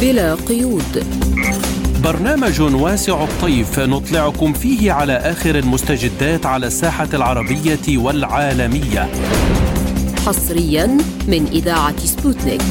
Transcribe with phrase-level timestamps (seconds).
[0.00, 1.06] بلا قيود.
[2.04, 9.08] برنامج واسع الطيف نطلعكم فيه على آخر المستجدات على الساحة العربية والعالمية.
[10.26, 10.86] حصريا
[11.28, 12.62] من إذاعة سبوتنيك.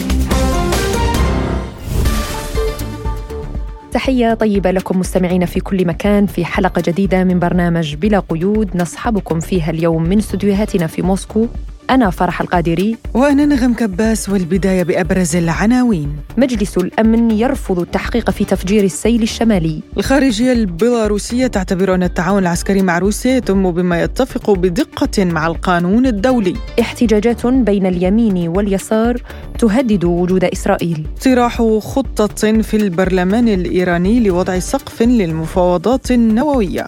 [3.91, 8.69] تحية طيبة لكم مستمعين في كل مكان في حلقة جديدة من برنامج بلا قيود.
[8.75, 11.47] نصحبكم فيها اليوم من استديوهاتنا في موسكو.
[11.89, 12.97] أنا فرح القادري.
[13.13, 16.15] وأنا نغم كباس والبداية بأبرز العناوين.
[16.37, 19.81] مجلس الأمن يرفض التحقيق في تفجير السيل الشمالي.
[19.97, 26.53] الخارجية البيلاروسية تعتبر أن التعاون العسكري مع روسيا يتم بما يتفق بدقة مع القانون الدولي.
[26.79, 29.21] احتجاجات بين اليمين واليسار
[29.59, 31.07] تهدد وجود إسرائيل.
[31.17, 36.87] اقتراح خطة في البرلمان الإيراني لوضع سقف للمفاوضات النووية.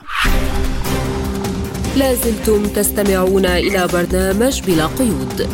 [1.98, 5.48] لازلتم تستمعون إلى برنامج بلا قيود.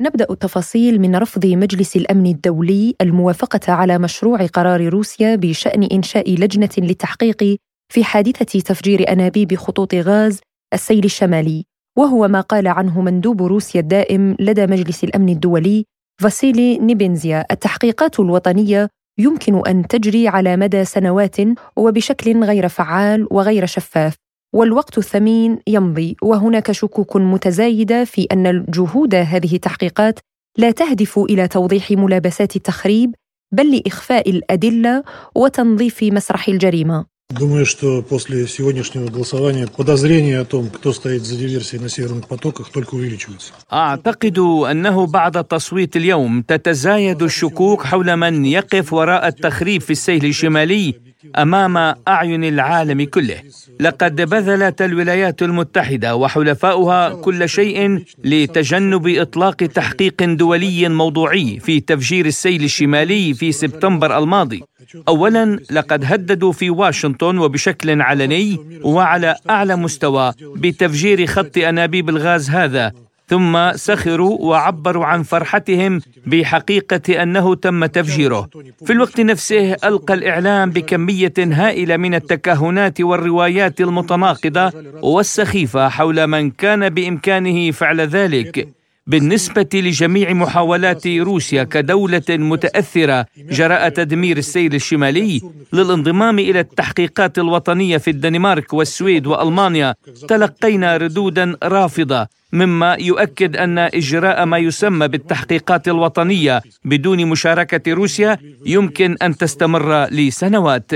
[0.00, 6.68] نبدأ التفاصيل من رفض مجلس الأمن الدولي الموافقة على مشروع قرار روسيا بشأن إنشاء لجنة
[6.78, 7.56] للتحقيق
[7.92, 10.40] في حادثة تفجير أنابيب خطوط غاز
[10.74, 11.64] السيل الشمالي.
[11.98, 15.84] وهو ما قال عنه مندوب روسيا الدائم لدى مجلس الأمن الدولي
[16.22, 17.44] فاسيلي نيبنزيا.
[17.50, 21.36] التحقيقات الوطنية يمكن أن تجري على مدى سنوات
[21.76, 24.14] وبشكل غير فعال وغير شفاف
[24.54, 30.18] والوقت الثمين يمضي وهناك شكوك متزايدة في أن الجهود هذه التحقيقات
[30.58, 33.14] لا تهدف إلى توضيح ملابسات التخريب
[33.52, 37.13] بل لإخفاء الأدلة وتنظيف مسرح الجريمة.
[37.33, 42.69] Думаю, что после сегодняшнего голосования подозрения о том, кто стоит за диверсией на северных потоках,
[42.71, 43.53] только увеличиваются.
[43.71, 44.37] أعتقد
[44.71, 50.95] أنه بعد التصويت اليوم تتزايد الشكوك حول من يقف وراء التخريب في السيل الشمالي
[51.38, 53.40] أمام أعين العالم كله.
[53.80, 62.64] لقد بذلت الولايات المتحدة وحلفاؤها كل شيء لتجنب إطلاق تحقيق دولي موضوعي في تفجير السيل
[62.64, 64.62] الشمالي في سبتمبر الماضي.
[65.08, 72.92] اولا لقد هددوا في واشنطن وبشكل علني وعلى أعلى مستوى بتفجير خط أنابيب الغاز هذا
[73.28, 78.48] ثم سخروا وعبروا عن فرحتهم بحقيقة أنه تم تفجيره.
[78.86, 86.88] في الوقت نفسه ألقى الإعلام بكمية هائلة من التكهنات والروايات المتناقضة والسخيفة حول من كان
[86.88, 88.68] بإمكانه فعل ذلك.
[89.06, 95.40] بالنسبة لجميع محاولات روسيا كدولة متأثرة جراء تدمير السيل الشمالي
[95.72, 99.94] للانضمام إلى التحقيقات الوطنية في الدنمارك والسويد وألمانيا
[100.28, 109.16] تلقينا ردودا رافضة مما يؤكد أن إجراء ما يسمى بالتحقيقات الوطنية بدون مشاركة روسيا يمكن
[109.22, 110.90] أن تستمر لسنوات.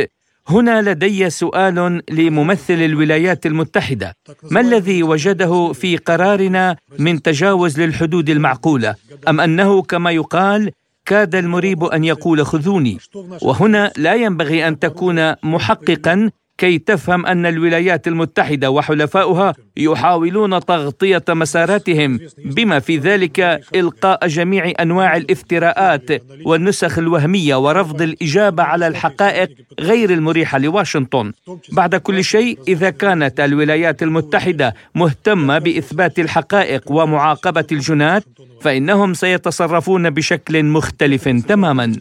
[0.48, 4.16] هنا لدي سؤال لممثل الولايات المتحدة.
[4.50, 8.94] ما الذي وجده في قرارنا من تجاوز للحدود المعقولة؟
[9.28, 10.70] أم أنه كما يقال
[11.04, 12.98] كاد المريب أن يقول خذوني؟
[13.42, 22.20] وهنا لا ينبغي أن تكون محققا كي تفهم أن الولايات المتحدة وحلفاؤها يحاولون تغطية مساراتهم
[22.44, 26.10] بما في ذلك إلقاء جميع أنواع الافتراءات
[26.44, 31.32] والنسخ الوهمية ورفض الإجابة على الحقائق غير المريحة لواشنطن.
[31.72, 38.24] بعد كل شيء إذا كانت الولايات المتحدة مهتمة بإثبات الحقائق ومعاقبة الجنات
[38.60, 41.92] فإنهم سيتصرفون بشكل مختلف تماما.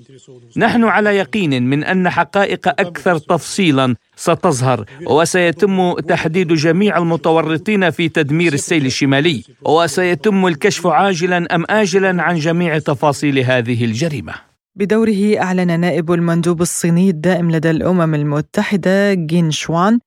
[0.58, 8.54] نحن على يقين من أن حقائق أكثر تفصيلا ستظهر وسيتم تحديد جميع المتورطين في تدمير
[8.54, 14.34] السيل الشمالي وسيتم الكشف عاجلا أم اجلا عن جميع تفاصيل هذه الجريمة.
[14.76, 20.00] بدوره أعلن نائب المندوب الصيني الدائم لدى الأمم المتحدة جين شوان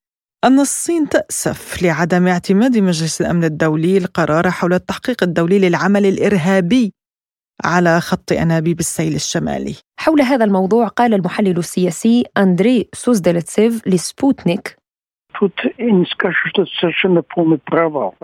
[0.45, 6.93] أن الصين تأسف لعدم اعتماد مجلس الأمن الدولي القرار حول التحقيق الدولي للعمل الإرهابي.
[7.65, 9.77] على خط أنابيب السيل الشمالي.
[9.97, 14.80] حول هذا الموضوع قال المحلل السياسي أندري سوزدلتسيف لسبوتنيك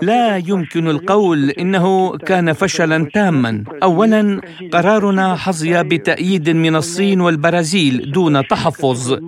[0.03, 3.65] لا يمكن القول إنه كان فشلا تاما.
[3.83, 4.41] اولا
[4.73, 9.19] قرارنا حظي بتأييد من الصين والبرازيل دون تحفظ.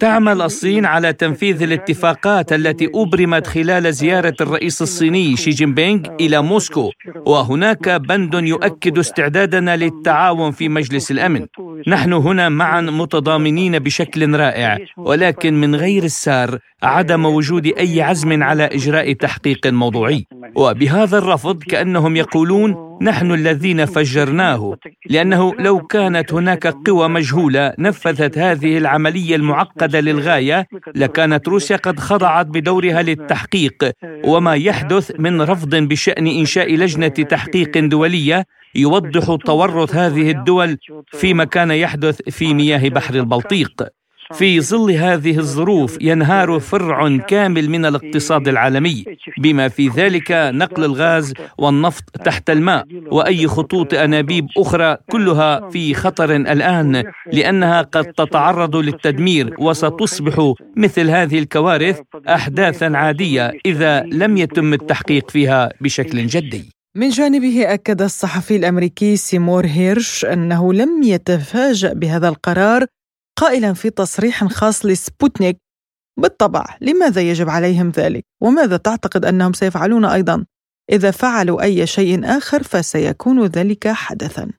[0.00, 6.42] تعمل الصين على تنفيذ الاتفاقات التي أبرمت خلال زيارة الرئيس الصيني شي جين بينغ إلى
[6.42, 6.90] موسكو.
[7.26, 11.46] وهناك بند يؤكد استعدادنا للتعاون في مجلس الأمن.
[11.86, 18.64] نحن هنا معا متضامنين بشكل رائع ولكن من غير السار عدم وجود أي عزم على
[18.64, 20.26] إجراء تحقيق موضوعي.
[20.54, 24.76] وبهذا الرفض كأنهم يقولون نحن الذين فجرناه
[25.10, 32.46] لأنه لو كانت هناك قوى مجهولة نفذت هذه العملية المعقدة للغاية لكانت روسيا قد خضعت
[32.46, 33.92] بدورها للتحقيق.
[34.24, 38.44] وما يحدث من رفض بشأن إنشاء لجنة تحقيق دولية
[38.74, 43.97] يوضح تورط هذه الدول فيما كان يحدث في مياه بحر البلطيق.
[44.34, 49.04] في ظل هذه الظروف ينهار فرع كامل من الاقتصاد العالمي.
[49.38, 56.36] بما في ذلك نقل الغاز والنفط تحت الماء وأي خطوط أنابيب أخرى كلها في خطر
[56.36, 65.30] الآن لأنها قد تتعرض للتدمير وستصبح مثل هذه الكوارث احداثا عادية إذا لم يتم التحقيق
[65.30, 66.78] فيها بشكل جدي.
[66.94, 72.86] من جانبه أكد الصحفي الأمريكي سيمور هيرش أنه لم يتفاجأ بهذا القرار
[73.38, 75.58] قائلا في تصريح خاص لسبوتنيك.
[76.20, 80.44] بالطبع لماذا يجب عليهم ذلك؟ وماذا تعتقد أنهم سيفعلون أيضا؟
[80.92, 84.50] إذا فعلوا أي شيء آخر فسيكون ذلك حدثا.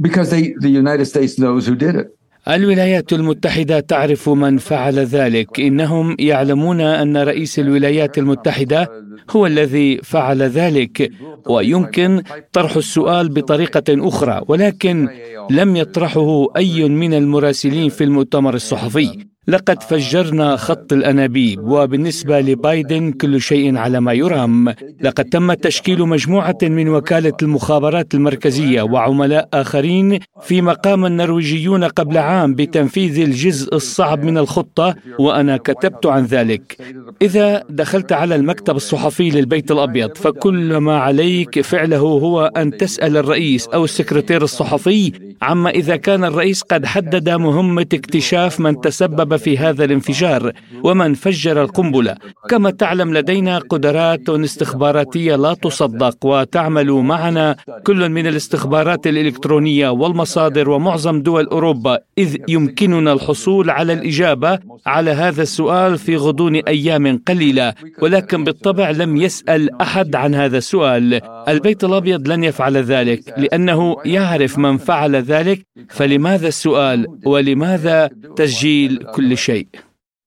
[0.00, 2.17] Because they, the United States knows who did it.
[2.50, 8.88] الولايات المتحدة تعرف من فعل ذلك، إنهم يعلمون أن رئيس الولايات المتحدة
[9.30, 11.10] هو الذي فعل ذلك،
[11.48, 12.22] ويمكن
[12.52, 15.08] طرح السؤال بطريقة أخرى، ولكن
[15.50, 19.26] لم يطرحه أي من المراسلين في المؤتمر الصحفي.
[19.48, 24.74] لقد فجرنا خط الأنابيب وبالنسبة لبايدن كل شيء على ما يرام.
[25.00, 32.54] لقد تم تشكيل مجموعة من وكالة المخابرات المركزية وعملاء آخرين فيما قام النرويجيون قبل عام
[32.54, 36.76] بتنفيذ الجزء الصعب من الخطة وأنا كتبت عن ذلك.
[37.22, 43.68] إذا دخلت على المكتب الصحفي للبيت الأبيض فكل ما عليك فعله هو أن تسأل الرئيس
[43.68, 45.12] أو السكرتير الصحفي
[45.42, 50.52] عما إذا كان الرئيس قد حدد مهمة اكتشاف من تسبب في هذا الانفجار
[50.84, 52.14] ومن فجر القنبلة.
[52.48, 57.56] كما تعلم لدينا قدرات استخباراتية لا تصدق وتعمل معنا
[57.86, 61.98] كل من الاستخبارات الإلكترونية والمصادر ومعظم دول أوروبا.
[62.18, 67.74] إذ يمكننا الحصول على الإجابة على هذا السؤال في غضون أيام قليلة.
[68.02, 71.20] ولكن بالطبع لم يسأل أحد عن هذا السؤال.
[71.48, 75.66] البيت الأبيض لن يفعل ذلك لأنه يعرف من فعل ذلك.
[75.88, 79.66] فلماذا السؤال؟ ولماذا تسجيل كل شيء.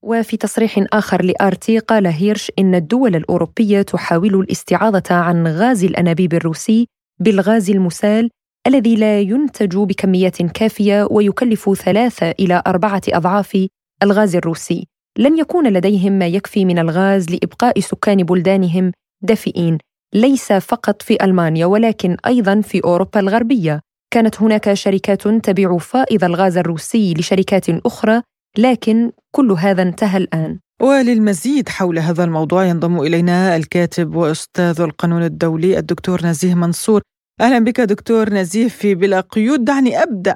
[0.03, 6.88] وفي تصريح آخر لآرتي قال هيرش إن الدول الأوروبية تحاول الاستعاضة عن غاز الأنابيب الروسي
[7.19, 8.30] بالغاز المسال
[8.68, 13.68] الذي لا ينتج بكميات كافية ويكلف ثلاثة إلى أربعة أضعاف
[14.03, 14.88] الغاز الروسي.
[15.18, 18.92] لن يكون لديهم ما يكفي من الغاز لإبقاء سكان بلدانهم
[19.24, 19.77] دافئين.
[20.13, 23.80] ليس فقط في ألمانيا ولكن أيضا في أوروبا الغربية.
[24.13, 28.21] كانت هناك شركات تبيع فائض الغاز الروسي لشركات أخرى
[28.57, 30.59] لكن كل هذا انتهى الآن.
[30.81, 37.01] وللمزيد حول هذا الموضوع ينضم إلينا الكاتب وأستاذ القانون الدولي الدكتور نزيه منصور.
[37.42, 40.36] أهلا بك دكتور نزيه في بلا قيود دعني أبدأ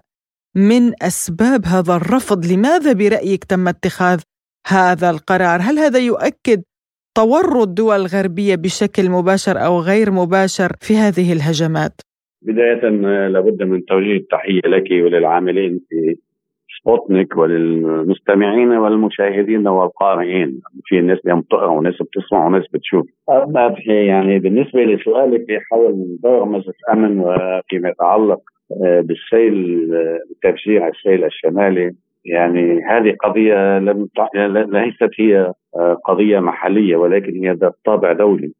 [0.56, 2.45] من أسباب هذا الرفض.
[2.45, 4.21] لماذا برأيك تم اتخاذ
[4.67, 6.63] هذا القرار؟ هل هذا يؤكد
[7.17, 12.01] تورط دول الغربية بشكل مباشر أو غير مباشر في هذه الهجمات؟
[12.41, 12.89] بداية
[13.27, 16.15] لابد من توجيه التحية لك وللعاملين في
[16.86, 20.62] سبوتنيك وللمستمعين والمشاهدين والقارئين.
[20.86, 23.06] في ناس بتقرا وناس بتسمع وناس بتشوف.
[23.30, 28.40] أما يعني بالنسبة لسؤالك حول دور مجلس امن وفيما يتعلق
[29.02, 29.88] بالسيل
[30.44, 31.92] تفجير السيل الشمالي
[32.26, 34.08] يعني هذه قضية لم
[34.56, 35.54] ليست هي
[36.06, 38.52] قضية محلية ولكن هي ذات طابع دولي.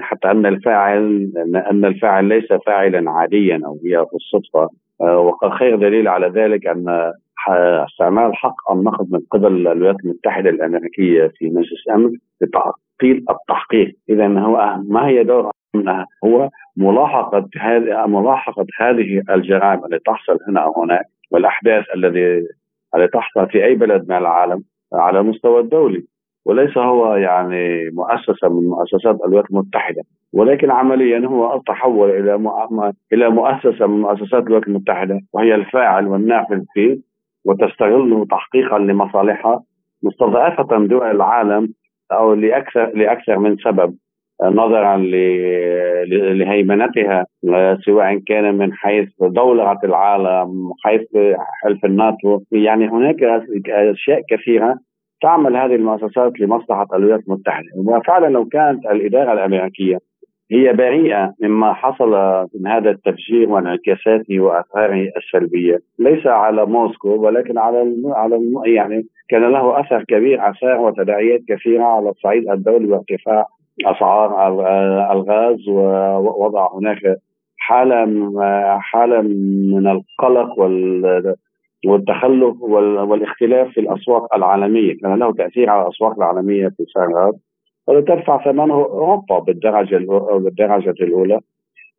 [0.00, 1.30] حتى أن الفاعل
[1.70, 4.68] أن الفاعل ليس فاعلا عاديا أو هي بالصدفة
[5.00, 7.12] وخير دليل على ذلك أن
[7.48, 13.96] استعمال حق النقد من قبل الولايات المتحدة الأمريكية في مجلس الأمن لتعطيل التحقيق.
[14.08, 15.50] إذا هو ما هي دور
[16.24, 22.46] هو ملاحقة هذه ملاحقة هذه الجرائم التي تحصل هنا أو هناك والأحداث الذي
[22.96, 26.04] التي تحصل في أي بلد من العالم على المستوى الدولي.
[26.44, 30.02] وليس هو يعني مؤسسة من مؤسسات الولايات المتحدة.
[30.32, 32.34] ولكن عمليا هو تحول إلى
[33.12, 37.09] إلى مؤسسة من مؤسسات الولايات المتحدة وهي الفاعل والنافذ فيه
[37.44, 39.62] وتستغله تحقيقا لمصالحها
[40.02, 41.68] مستضعفة دول العالم
[42.12, 43.94] أو لاكثر لأكثر من سبب
[44.42, 44.96] نظرا
[46.34, 47.26] لهيمنتها
[47.84, 51.02] سواء كان من حيث دولة العالم حيث
[51.62, 52.40] حلف الناتو.
[52.52, 53.22] يعني هناك
[53.68, 54.78] أشياء كثيرة
[55.22, 57.66] تعمل هذه المؤسسات لمصلحة الولايات المتحدة.
[57.76, 59.98] وفعلا لو كانت الإدارة الأمريكية
[60.52, 62.10] هي بريئة مما حصل
[62.54, 68.12] من هذا التفجير وانعكاساته وأثاره السلبية، ليس على موسكو ولكن على الم...
[68.12, 68.64] على الم...
[68.64, 73.46] يعني كان له أثر كبير أثار وتداعيات كثيرة على الصعيد الدولي وارتفاع
[73.86, 74.48] أسعار
[75.12, 77.16] الغاز ووضع هناك
[77.58, 78.06] حالة
[78.80, 79.20] حالة
[79.72, 81.34] من القلق وال
[81.86, 87.49] والتخلف والاختلاف في الأسواق العالمية، كان له تأثير على الأسواق العالمية في الغاز
[87.88, 89.96] وتدفع ثمنه أوروبا بالدرجة
[90.38, 91.40] بالدرجة الأولى.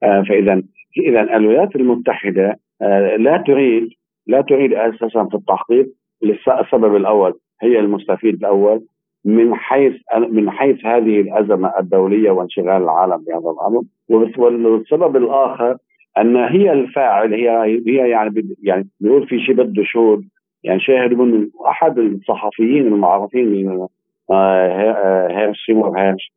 [0.03, 0.61] آه، فاذا
[0.97, 3.89] اذا الولايات المتحدة آه، لا تريد
[4.27, 5.87] لا تريد أساسا في التحقيق.
[6.23, 8.81] للسبب الأول هي المستفيد الأول.
[9.25, 9.93] من حيث
[10.29, 13.81] من حيث هذه الأزمة الدولية وانشغال العالم بهذا الأمر.
[14.09, 15.77] والسبب الآخر
[16.17, 20.23] أن هي الفاعل هي هي يعني يعني بيقول في شيء بده شهود.
[20.63, 23.89] يعني شاهد من أحد الصحفيين المعروفين
[24.31, 26.31] هيرش سيمور هيرش.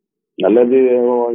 [0.45, 0.85] الذي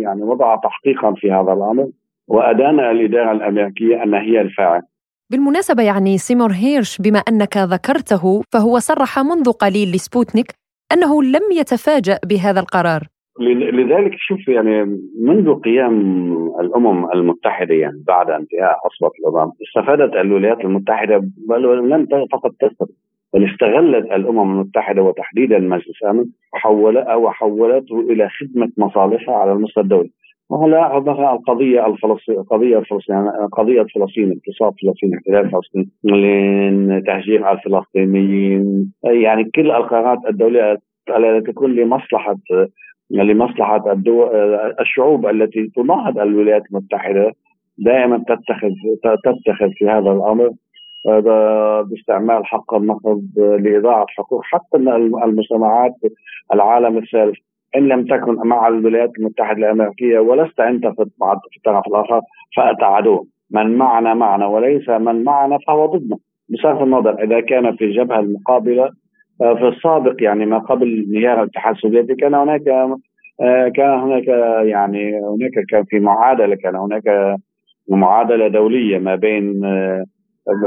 [0.02, 1.88] يعني وضع تحقيقا في هذا الأمر
[2.29, 4.83] وأدان الإدارة الأمريكية أن هي الفاعل
[5.31, 10.47] بالمناسبة يعني سيمور هيرش بما أنك ذكرته فهو صرح منذ قليل لسبوتنيك
[10.93, 13.02] أنه لم يتفاجأ بهذا القرار.
[13.40, 15.97] لذلك شوف يعني منذ قيام
[16.61, 22.95] الأمم المتحدة يعني بعد انتهاء عصبة الأمم استفادت الولايات المتحدة بل لم فقط تستفد
[23.34, 29.84] بل استغلت الأمم المتحدة وتحديدا مجلس الأمن حول أو حولته إلى خدمة مصالحها على المستوى
[29.84, 30.10] الدولي.
[30.50, 30.96] وهلا
[31.32, 35.90] القضية الفلسطينيه القضية الفلسطينيه قضية فلسطين اغتصاب فلسطين احتلال فلسطين
[37.06, 40.76] تهجير الفلسطينيين يعني كل القرارات الدولية
[41.16, 42.37] التي تكون لمصلحه
[43.10, 44.28] لمصلحة الدول
[44.80, 47.32] الشعوب التي تناهض الولايات المتحدة
[47.78, 48.70] دائما تتخذ
[49.25, 50.50] تتخذ في هذا الأمر
[51.04, 54.76] باستعمال حق النقد لإضاعة حقوق حتى
[55.25, 55.95] المجتمعات
[56.54, 57.38] العالم الثالث.
[57.76, 61.02] إن لم تكن مع الولايات المتحدة الأمريكية ولست أنت في
[61.57, 62.21] الطرف الآخر
[62.57, 66.16] فانت عدو من معنا معنا وليس من معنا فهو ضدنا.
[66.49, 68.90] بصرف النظر إذا كان في الجبهة المقابلة
[69.38, 72.62] في السابق يعني ما قبل انهيار الاتحاد السوفيتي كان هناك
[73.75, 74.28] كان هناك
[74.66, 77.37] يعني هناك كان في معادلة كان هناك
[77.88, 80.04] معادلة دولية ما بين ما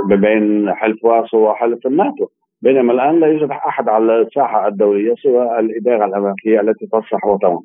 [0.09, 2.27] بين حلف وارسو وحلف الناتو.
[2.61, 7.59] بينما الآن لا يوجد أحد على الساحة الدولية سوى الإدارة الأمريكية التي تصلح وتمام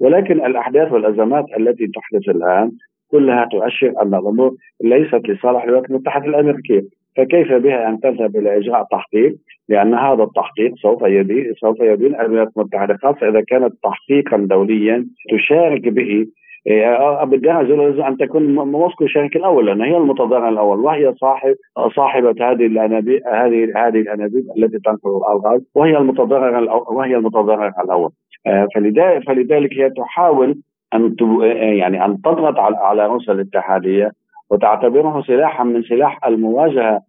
[0.00, 2.70] ولكن الأحداث والأزمات التي تحدث الآن
[3.10, 6.82] كلها تؤشر أن الأمور ليست لصالح الولايات المتحدة الأمريكية.
[7.16, 9.36] فكيف بها أن تذهب إلى إجراء تحقيق؟
[9.68, 15.88] لأن هذا التحقيق سوف يدين سوف يدين الولايات المتحدة خاصة إذا كانت تحقيقا دوليا تشارك
[15.88, 16.26] به
[16.68, 21.54] إيه، بالدرجه أن تكون موسكو الشريك الأول لأن هي المتضرر الأول وهي صاحب
[21.96, 28.10] صاحبة هذه الأنابيب هذه هذه الأنابيب التي تنقل الغاز وهي المتضرر وهي المتضرر الأول.
[28.46, 30.58] آه، فلذلك فلذلك هي تحاول
[30.94, 31.16] أن
[31.50, 34.10] يعني أن تضغط على روسيا الاتحادية
[34.50, 37.00] وتعتبره سلاحا من سلاح المواجهة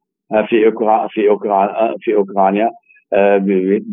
[0.48, 2.70] في أوكرا في أوكرا في أوكرانيا
[3.14, 3.42] آه،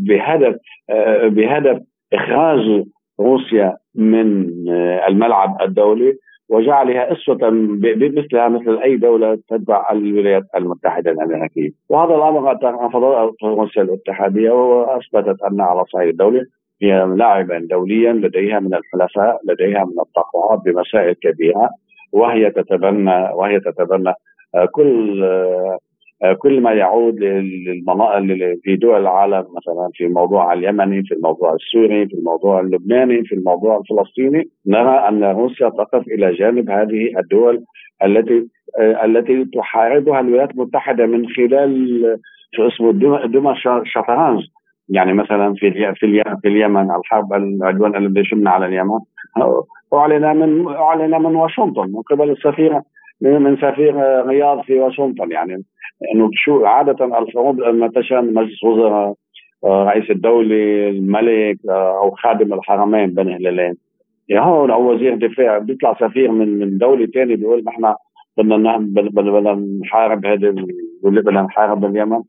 [0.06, 0.56] بهدف
[0.90, 1.78] آه، بهدف
[2.12, 2.84] إخراج
[3.20, 6.12] روسيا من آه، الملعب الدولي
[6.48, 7.38] وجعلها أسوة
[8.16, 15.60] مثلها مثل أي دولة تتبع الولايات المتحدة الأمريكية، وهذا الأمر رفضته روسيا الاتحادية وأثبتت أن
[15.60, 16.42] على الصعيد الدولي
[16.82, 21.70] هي لاعبا دوليا لديها من الحلفاء لديها من التقاعد بمسائل كبيرة
[22.12, 24.12] وهي تتبنى وهي تتبنى
[24.72, 25.78] كل آه،
[26.38, 28.20] كل ما يعود للمناطق
[28.62, 33.80] في دول العالم مثلا في الموضوع اليمني في الموضوع السوري في الموضوع اللبناني في الموضوع
[33.80, 37.64] الفلسطيني نرى أن روسيا تقف إلى جانب هذه الدول
[38.04, 42.18] التي آه، التي تحاربها الولايات المتحدة من خلال
[42.54, 42.92] شو اسمه
[43.26, 43.54] دمى
[43.84, 44.42] شطرنج.
[44.88, 45.94] يعني مثلا في في
[46.40, 48.98] في اليمن الحرب العدوان الذي شمنا على اليمن
[49.94, 52.82] اعلن من اعلن من واشنطن من قبل السفيره
[53.20, 53.96] من سفير
[54.26, 55.64] رياض في واشنطن يعني
[56.14, 59.14] إنه شو عادة الحروب لما تشن مجلس وزراء
[59.64, 63.74] آه، رئيس الدولة الملك آه، أو خادم الحرمين بين هلالين.
[64.28, 67.94] يعني هون أو وزير دفاع بيطلع سفير من من دولة ثانية بيقول نحن
[68.38, 70.54] بدنا بدنا نحارب هذا
[71.02, 72.22] بدنا نحارب اليمن.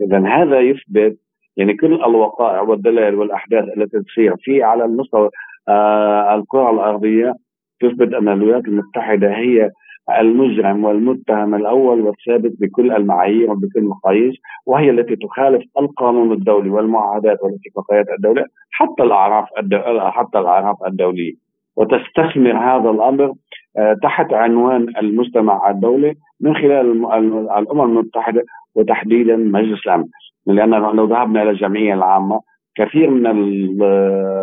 [0.00, 1.16] إذا هذا يثبت
[1.56, 5.30] يعني كل الوقائع والدلائل والأحداث التي تصير في على المستوى
[5.68, 7.34] آه الكرة الأرضية
[7.80, 9.70] تثبت أن الولايات المتحدة هي
[10.10, 14.34] المجرم والمتهم الأول والثابت بكل المعايير وبكل المقاييس
[14.66, 19.44] وهي التي تخالف القانون الدولي والمعاهدات والاتفاقيات الدوليه حتى الأعراف
[20.12, 21.32] حتى الأعراف الدولية.
[21.76, 23.32] وتستثمر هذا الأمر
[23.78, 27.04] آه، تحت عنوان المجتمع الدولي من خلال
[27.58, 28.42] الأمم المتحدة
[28.74, 30.04] وتحديدا مجلس الأمن.
[30.46, 32.40] لأن لو ذهبنا إلى الجمعية العامة
[32.74, 33.36] كثير من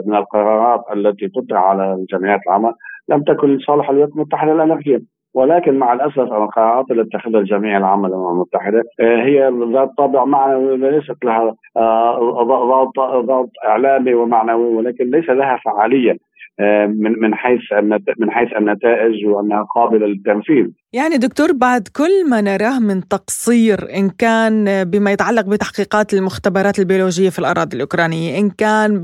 [0.08, 2.74] من القرارات التي تطرح على الجمعيات العامة
[3.10, 5.19] لم تكن لصالح الولايات المتحدة الأمريكية.
[5.34, 10.72] ولكن مع الأسف القرارات التي اتخذها الجمعيه العامه للأمم المتحدة آه، هي ذات طابع معنوي
[10.72, 11.56] وليست لها
[12.44, 16.18] ضغط ضغط إعلامي ومعنوي ولكن ليس لها فعالية
[16.88, 17.62] من من حيث
[18.20, 20.66] من حيث النتائج وأنها قابلة للتنفيذ.
[20.94, 27.30] يعني دكتور بعد كل ما نراه من تقصير إن كان بما يتعلق بتحقيقات المختبرات البيولوجية
[27.30, 29.02] في الأراضي الأوكرانية، إن كان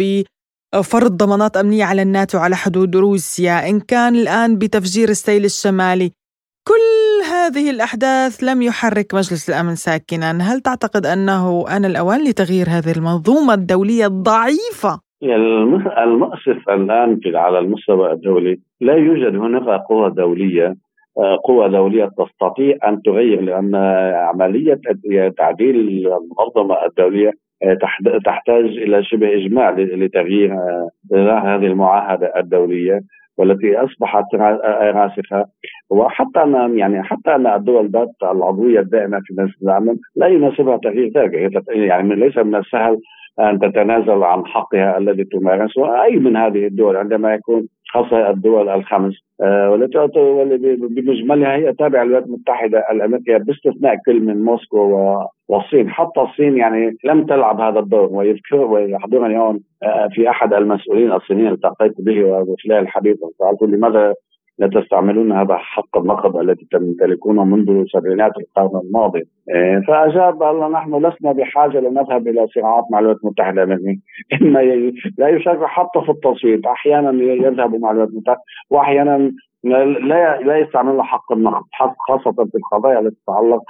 [0.76, 6.10] بفرض ضمانات أمنية على الناتو على حدود روسيا، إن كان الآن بتفجير السيل الشمالي،
[6.70, 6.96] كل
[7.34, 13.54] هذه الأحداث لم يحرك مجلس الأمن ساكنا، هل تعتقد أنه ان الاوان لتغيير هذه المنظومة
[13.54, 15.00] الدولية الضعيفة؟
[16.04, 20.76] المؤسف الآن في على المستوى الدولي لا يوجد هناك قوى دولية
[21.18, 23.76] آه، قوى دولية تستطيع أن تغير لأن
[24.16, 24.80] عملية
[25.38, 27.32] تعديل المنظمة الدولية
[28.26, 33.00] تحتاج إلى شبه إجماع لتغيير آه، هذه المعاهدة الدولية
[33.38, 35.46] والتي أصبحت راسخة.
[35.90, 41.12] وحتى ان يعني حتى أن الدول ذات العضوية الدائمة في مجلس الأمن لا يناسبها تغيير
[41.16, 41.64] ذلك.
[41.70, 43.00] يعني ليس من السهل
[43.40, 46.96] أن تتنازل عن حقها الذي تمارسه أي من هذه الدول.
[46.96, 49.14] عندما يكون خاصة الدول الخمس.
[49.42, 49.98] آه، والتي
[50.76, 54.78] بمجملها هي تابعة للولايات المتحدة الأمريكية باستثناء كل من موسكو
[55.48, 55.90] والصين.
[55.90, 61.52] حتى الصين يعني لم تلعب هذا الدور ويذكر ويحضرني هون آه، في أحد المسؤولين الصينيين
[61.52, 64.14] التقيت به وخلال الحديث سالته لماذا
[64.60, 69.24] لا تستعملون هذا حق النقد الذي تمتلكونه منذ سبعينات القرن الماضي.
[69.56, 74.02] إيه، فأجاب قال نحن لسنا بحاجة لنذهب إلى صراعات مع الولايات المتحده الامريكيه
[74.42, 74.60] اما
[75.18, 76.66] لا يشارك حتى في التصويت.
[76.66, 79.32] أحيانا يذهب مع الولايات المتحده واحيانا
[79.66, 81.64] لا لا يستعملون حق النقد
[82.08, 83.64] خاصة في القضايا التي تتعلق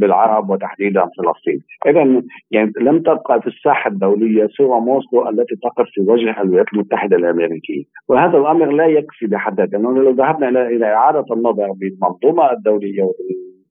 [0.00, 1.60] بالعرب وتحديدا فلسطين.
[1.86, 7.16] اذا يعني لم تبقى في الساحة الدولية سوى موسكو التي تقف في وجه الولايات المتحدة
[7.16, 7.84] الأمريكية.
[8.08, 13.10] وهذا الأمر لا يكفي بحد ذاته لأنه لو ذهبنا إلى إلى إعادة النظر بالمنظومة الدولية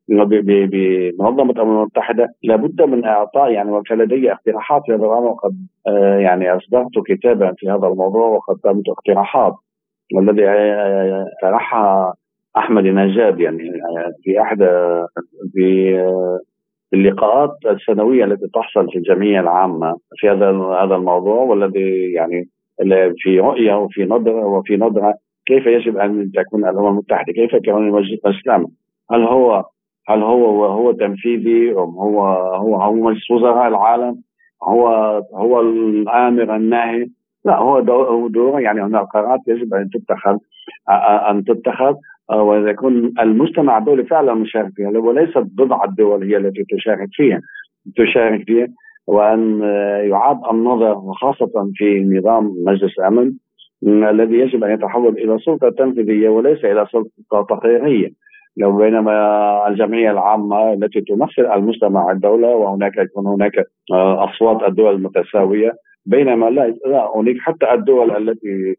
[0.09, 5.55] بمنظمة الأمم المتحدة لابد من إعطاء يعني وكان لدي اقتراحات في هذا الأمر وقد
[5.87, 9.53] آه، يعني اصدرت كتابا في هذا الموضوع وقدمت اقتراحات.
[10.15, 10.43] والذي
[11.41, 12.13] طرحها
[12.59, 13.71] أحمد نجاد يعني
[14.23, 14.69] في احدى
[15.53, 15.99] في
[16.93, 22.49] اللقاءات السنوية التي تحصل في الجمعية العامة في هذا هذا الموضوع والذي يعني
[23.17, 25.13] في رؤية وفي نظره وفي نظره
[25.45, 28.65] كيف يجب أن تكون الأمم المتحدة؟ كيف يكون مجلس الإسلام؟
[29.11, 29.65] هل هو
[30.07, 32.21] هل هو هو تنفيذي أم هو
[32.55, 34.15] هو هو مجلس وزراء العالم؟
[34.63, 34.87] هو
[35.33, 37.07] هو الآمر الناهي؟
[37.45, 37.79] لا هو
[38.27, 40.37] دور يعني هناك قرارات يجب أن تتخذ
[41.29, 41.95] أن تتخذ
[42.31, 47.41] آه، وإذا يكون المجتمع الدولي فعلا مشارك فيها وليست بضع الدول هي التي تشارك فيها
[47.95, 48.67] تشارك فيها
[49.07, 53.33] وأن آه، يعاد النظر وخاصه في نظام مجلس الأمن
[53.87, 58.09] الذي يجب أن يتحول إلى سلطة تنفيذية وليس إلى سلطة تقريرية.
[58.57, 63.57] لو بينما الجمعية العامة التي تمثل المجتمع الدولة وهناك يكون هناك
[63.93, 65.71] آه، أصوات الدول المتساوية
[66.05, 68.75] بينما لا لا هناك حتى الدول التي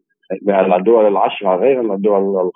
[0.75, 2.51] الدول العشرة غير الدول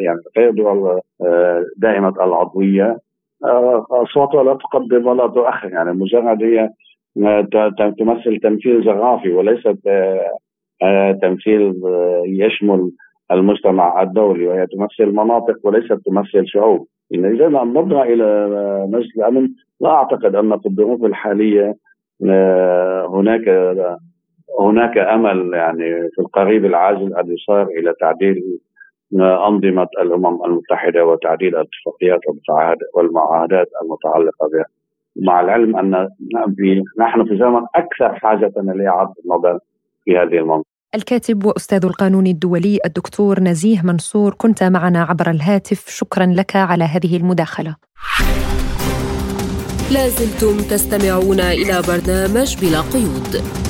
[0.00, 2.98] يعني غير الدول آه، دائمة العضوية.
[3.44, 5.72] آه، أصواتها لا تقدم ولا تؤخر.
[5.72, 6.70] يعني مجرد هي
[7.26, 7.48] آه،
[7.98, 9.78] تمثل تمثيل جغرافي وليست
[11.22, 11.74] تمثيل
[12.26, 12.90] يشمل
[13.32, 14.46] المجتمع الدولي.
[14.46, 16.86] وهي تمثل مناطق وليست تمثل شعوب.
[17.10, 18.48] يعني إذا نظرة إلى
[18.88, 19.48] مجلس الأمن
[19.80, 21.74] لا أعتقد أن في الظروف الحالية
[23.14, 23.48] هناك
[24.60, 28.58] هناك أمل يعني في القريب العاجل أن يصار إلى تعديل
[29.48, 32.20] أنظمة الأمم المتحدة وتعديل الاتفاقيات
[32.94, 34.64] والمعاهدات المتعلقة بها.
[35.16, 36.08] مع العلم أن
[36.98, 39.58] نحن في زمن أكثر حاجة لاعاده النظر
[40.04, 45.88] في هذه المنظومه الكاتب وأستاذ القانون الدولي الدكتور نزيه منصور كنت معنا عبر الهاتف.
[45.88, 47.76] شكرا لك على هذه المداخلة.
[49.92, 53.67] لازلتم تستمعون إلى برنامج بلا قيود.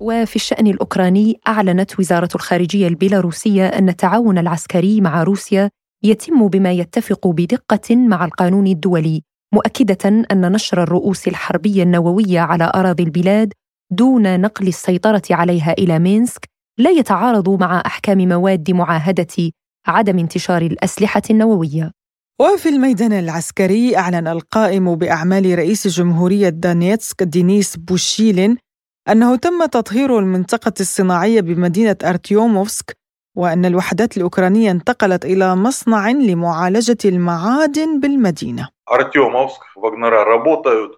[0.00, 5.70] وفي الشأن الأوكراني أعلنت وزارة الخارجية البيلاروسية أن التعاون العسكري مع روسيا
[6.04, 9.22] يتم بما يتفق بدقة مع القانون الدولي
[9.54, 13.52] مؤكدة أن نشر الرؤوس الحربية النووية على أراضي البلاد
[13.90, 19.52] دون نقل السيطرة عليها إلى مينسك لا يتعارض مع أحكام مواد معاهدة
[19.86, 21.92] عدم انتشار الأسلحة النووية.
[22.40, 28.56] وفي الميدان العسكري أعلن القائم بأعمال رئيس جمهورية دانيتسك دينيس بوشيلين
[29.08, 32.96] أنه تم تطهير المنطقة الصناعية بمدينة أرتيوموفسك
[33.36, 38.68] وأن الوحدات الأوكرانية انتقلت إلى مصنع لمعالجة المعادن بالمدينة.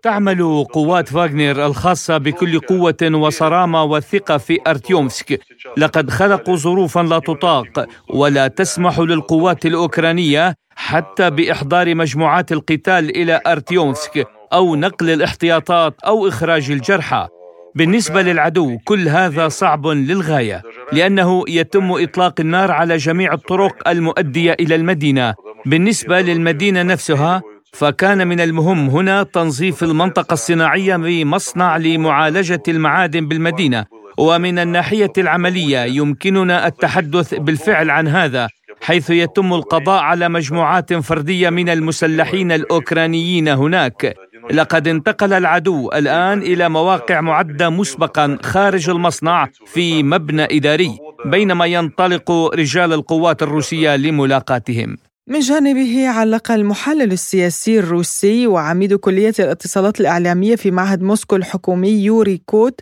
[0.02, 5.40] تعمل قوات فاغنر الخاصة بكل قوة وصرامة وثقة في أرتيومسك
[5.76, 14.26] لقد خلقوا ظروفا لا تطاق ولا تسمح للقوات الأوكرانية حتى بإحضار مجموعات القتال إلى أرتيومسك
[14.52, 17.28] أو نقل الاحتياطات أو إخراج الجرحى.
[17.74, 24.74] بالنسبة للعدو كل هذا صعب للغاية لأنه يتم إطلاق النار على جميع الطرق المؤدية إلى
[24.74, 25.34] المدينة.
[25.66, 33.84] بالنسبة للمدينة نفسها فكان من المهم هنا تنظيف المنطقة الصناعية بمصنع لمعالجة المعادن بالمدينة.
[34.18, 38.48] ومن الناحية العملية يمكننا التحدث بالفعل عن هذا
[38.82, 44.16] حيث يتم القضاء على مجموعات فردية من المسلحين الأوكرانيين هناك.
[44.52, 52.30] لقد انتقل العدو الآن إلى مواقع معدة مسبقا خارج المصنع في مبنى إداري بينما ينطلق
[52.54, 54.96] رجال القوات الروسية لملاقاتهم.
[55.28, 62.42] من جانبه علق المحلل السياسي الروسي وعميد كلية الاتصالات الإعلامية في معهد موسكو الحكومي يوري
[62.46, 62.80] كوت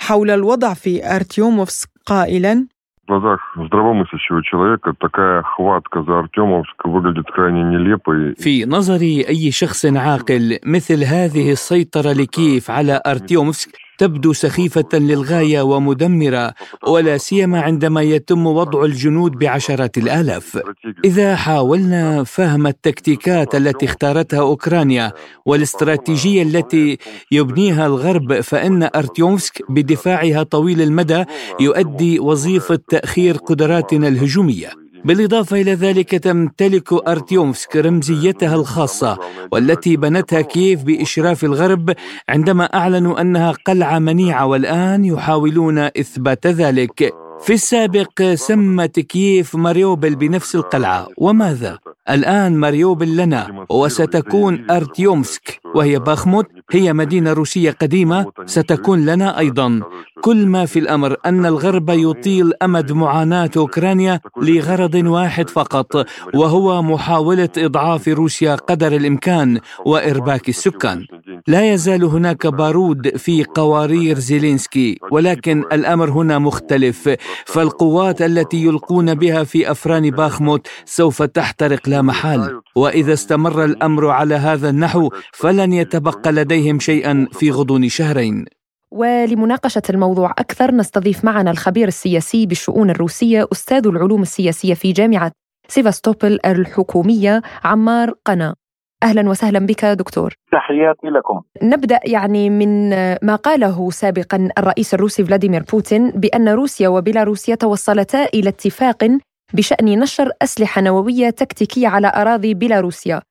[0.00, 2.66] حول الوضع في أرتيوموفسك قائلا
[3.07, 8.35] глазах здравомыслящего человека такая хватка за Артемовск выглядит крайне нелепой.
[8.35, 16.54] في نظر أي شخص عاقل مثل هذه السيطرة لكيف على أرتيومسك تبدو سخيفة للغاية ومدمرة
[16.86, 20.58] ولا سيما عندما يتم وضع الجنود بعشرات الآلاف.
[21.04, 25.12] إذا حاولنا فهم التكتيكات التي اختارتها أوكرانيا
[25.46, 26.98] والاستراتيجية التي
[27.30, 31.24] يبنيها الغرب فإن أرتيومسك بدفاعها طويل المدى
[31.60, 34.87] يؤدي وظيفة تأخير قدراتنا الهجومية.
[35.04, 39.18] بالإضافة إلى ذلك تمتلك أرتيومسك رمزيتها الخاصة
[39.52, 41.94] والتي بنتها كييف بإشراف الغرب
[42.28, 47.27] عندما أعلنوا أنها قلعة منيعة والآن يحاولون إثبات ذلك.
[47.42, 51.78] في السابق سمت كييف ماريوبل بنفس القلعة وماذا؟
[52.10, 59.80] الآن ماريوبل لنا وستكون أرتيومسك وهي باخموت هي مدينة روسية قديمة ستكون لنا أيضا
[60.20, 67.48] كل ما في الأمر أن الغرب يطيل أمد معاناة أوكرانيا لغرض واحد فقط وهو محاولة
[67.58, 71.06] إضعاف روسيا قدر الإمكان وإرباك السكان
[71.46, 77.08] لا يزال هناك بارود في قوارير زيلينسكي ولكن الأمر هنا مختلف.
[77.46, 82.60] فالقوات التي يلقون بها في أفران باخموت سوف تحترق لا محال.
[82.76, 88.44] وإذا استمر الأمر على هذا النحو فلن يتبقى لديهم شيئا في غضون شهرين.
[88.90, 95.32] ولمناقشة الموضوع أكثر نستضيف معنا الخبير السياسي بالشؤون الروسية أستاذ العلوم السياسية في جامعة
[95.68, 98.54] سيفاستوبل الحكومية عمار قنا.
[99.02, 100.34] أهلا وسهلا بك دكتور.
[100.52, 101.42] تحياتي لكم.
[101.62, 102.90] نبدأ يعني من
[103.22, 109.18] ما قاله سابقا الرئيس الروسي فلاديمير بوتين بأن روسيا وبيلاروسيا توصلتا إلى اتفاق
[109.54, 113.22] بشأن نشر أسلحة نووية تكتيكية على أراضي بيلاروسيا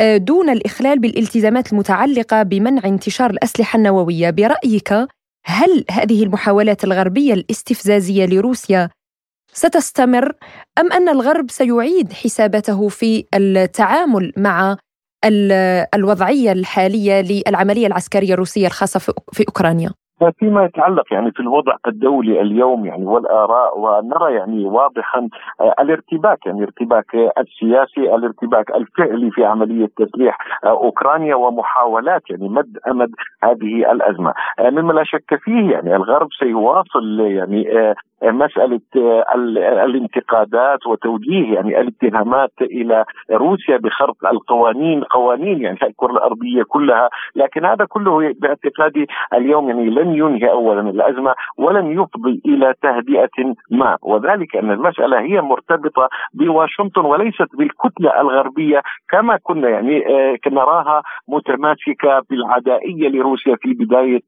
[0.00, 4.30] آه، دون الإخلال بالالتزامات المتعلقة بمنع انتشار الأسلحة النووية.
[4.30, 4.92] برأيك
[5.44, 8.88] هل هذه المحاولات الغربية الاستفزازية لروسيا
[9.52, 10.32] ستستمر
[10.78, 14.76] أم أن الغرب سيعيد حساباته في التعامل مع
[15.94, 19.00] الوضعية الحالية للعملية العسكرية الروسية الخاصة
[19.32, 19.90] في أوكرانيا؟
[20.38, 25.28] فيما يتعلق يعني في الوضع الدولي اليوم يعني والآراء ونرى يعني واضحا
[25.60, 32.78] آه، الارتباك يعني ارتباك السياسي الارتباك الفعلي في عملية تسليح آه، أوكرانيا ومحاولات يعني مد
[32.90, 33.10] أمد
[33.42, 38.80] هذه الأزمة آه، مما لا شك فيه يعني الغرب سيواصل يعني مسألة
[39.84, 47.08] الانتقادات وتوجيه يعني الاتهامات إلى روسيا بخرق القوانين قوانين يعني الكرة الأرضية كلها.
[47.36, 53.96] لكن هذا كله باعتقادي اليوم يعني لن ينهي اولا الأزمة ولن يفضي إلى تهدئة ما.
[54.02, 62.22] وذلك أن المسألة هي مرتبطة بواشنطن وليست بالكتلة الغربية كما كنا يعني آه، نراها متماسكه
[62.30, 64.20] بالعدائية لروسيا في بداية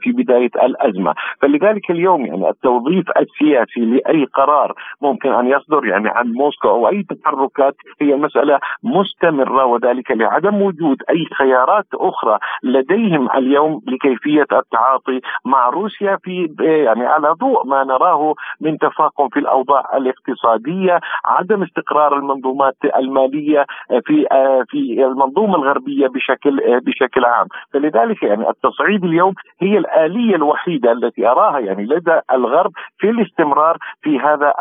[0.00, 1.14] في بداية الأزمة.
[1.42, 7.02] فلذلك اليوم يعني التوظيف السياسي لأي قرار ممكن أن يصدر يعني عن موسكو أو أي
[7.02, 15.68] تحركات هي مسألة مستمرة وذلك لعدم وجود أي خيارات أخرى لديهم اليوم لكيفية التعاطي مع
[15.68, 22.76] روسيا في يعني على ضوء ما نراه من تفاقم في الأوضاع الاقتصادية، عدم استقرار المنظومات
[22.96, 23.66] المالية
[24.06, 24.26] في
[24.68, 31.58] في المنظومة الغربية بشكل بشكل عام، فلذلك يعني التصعيد اليوم هي الآلية الوحيدة التي أراها
[31.58, 34.52] يعني لدى الغرب في للاستمرار في هذا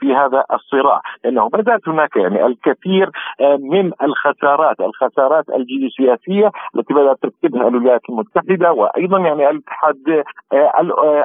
[0.00, 3.10] في هذا الصراع لأنه بدات هناك يعني الكثير
[3.58, 10.24] من الخسارات الخسارات الجيوسياسية التي بدأت ترتكبها الولايات المتحدة وأيضا يعني الاتحاد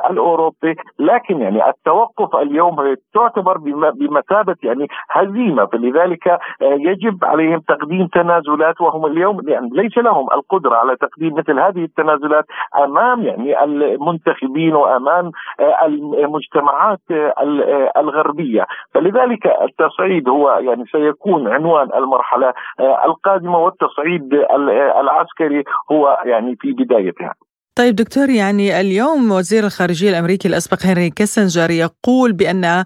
[0.09, 3.57] الأوروبي لكن يعني التوقف اليوم تعتبر
[3.91, 5.65] بمثابة يعني هزيمة.
[5.65, 11.83] فلذلك يجب عليهم تقديم تنازلات وهم اليوم يعني ليس لهم القدرة على تقديم مثل هذه
[11.83, 12.45] التنازلات
[12.83, 15.31] أمام يعني المنتخبين وأمام
[16.71, 16.99] المجتمعات
[17.97, 18.65] الغربية.
[18.93, 22.53] فلذلك التصعيد هو يعني سيكون عنوان المرحلة
[23.05, 24.33] القادمة والتصعيد
[25.01, 27.33] العسكري هو يعني في بدايتها.
[27.75, 32.83] طيب دكتور يعني اليوم وزير الخارجية الأمريكي الأسبق هنري كيسنجر يقول بأن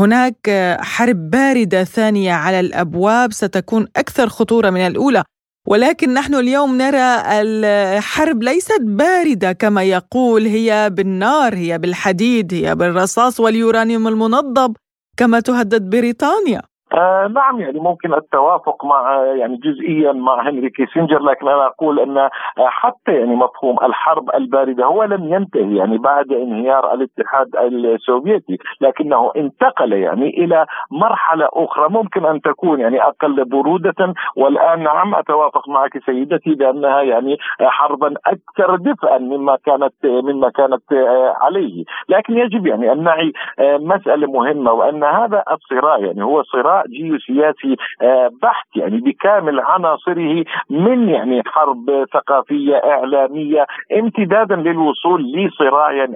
[0.00, 5.22] هناك حرب باردة ثانية على الأبواب ستكون أكثر خطورة من الأولى.
[5.66, 13.40] ولكن نحن اليوم نرى الحرب ليست باردة كما يقول هي بالنار هي بالحديد هي بالرصاص
[13.40, 14.76] واليورانيوم المنضب
[15.16, 16.62] كما تهدد بريطانيا.
[16.92, 22.18] آه نعم يعني ممكن التوافق مع يعني جزئيا مع هنري كيسنجر لكن أنا أقول أن
[22.18, 29.32] آه، حتى يعني مفهوم الحرب الباردة هو لم ينتهي يعني بعد انهيار الاتحاد السوفيتي لكنه
[29.36, 31.88] انتقل يعني إلى مرحلة أخرى.
[31.88, 38.76] ممكن أن تكون يعني أقل برودة والآن نعم أتوافق معك سيدتي بأنها يعني حربا أكثر
[38.76, 41.84] دفئا مما كانت مما كانت آه، عليه.
[42.08, 47.76] لكن يجب يعني أن نعي آه، مسألة مهمة وأن هذا الصراع يعني هو صراع جيوسياسي
[48.02, 53.66] آه، بحت يعني بكامل عناصره من يعني حرب ثقافية إعلامية
[53.98, 56.14] امتدادا للوصول لصراع يعني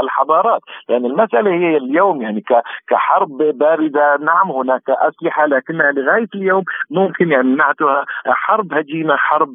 [0.00, 0.60] الحضارات.
[0.88, 2.44] يعني المسألة هي اليوم يعني
[2.88, 9.54] كحرب باردة نعم هناك أسلحة لكنها لغاية اليوم ممكن يعني نعتها حرب هجينه حرب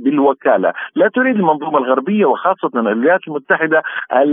[0.00, 0.72] بالوكالة.
[0.94, 3.82] لا تريد المنظومة الغربية وخاصة الولايات المتحدة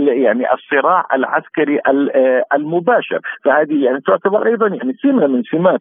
[0.08, 3.20] يعني الصراع العسكري آه، المباشر.
[3.44, 5.80] فهذه يعني تعتبر أيضا يعني سمة من سمات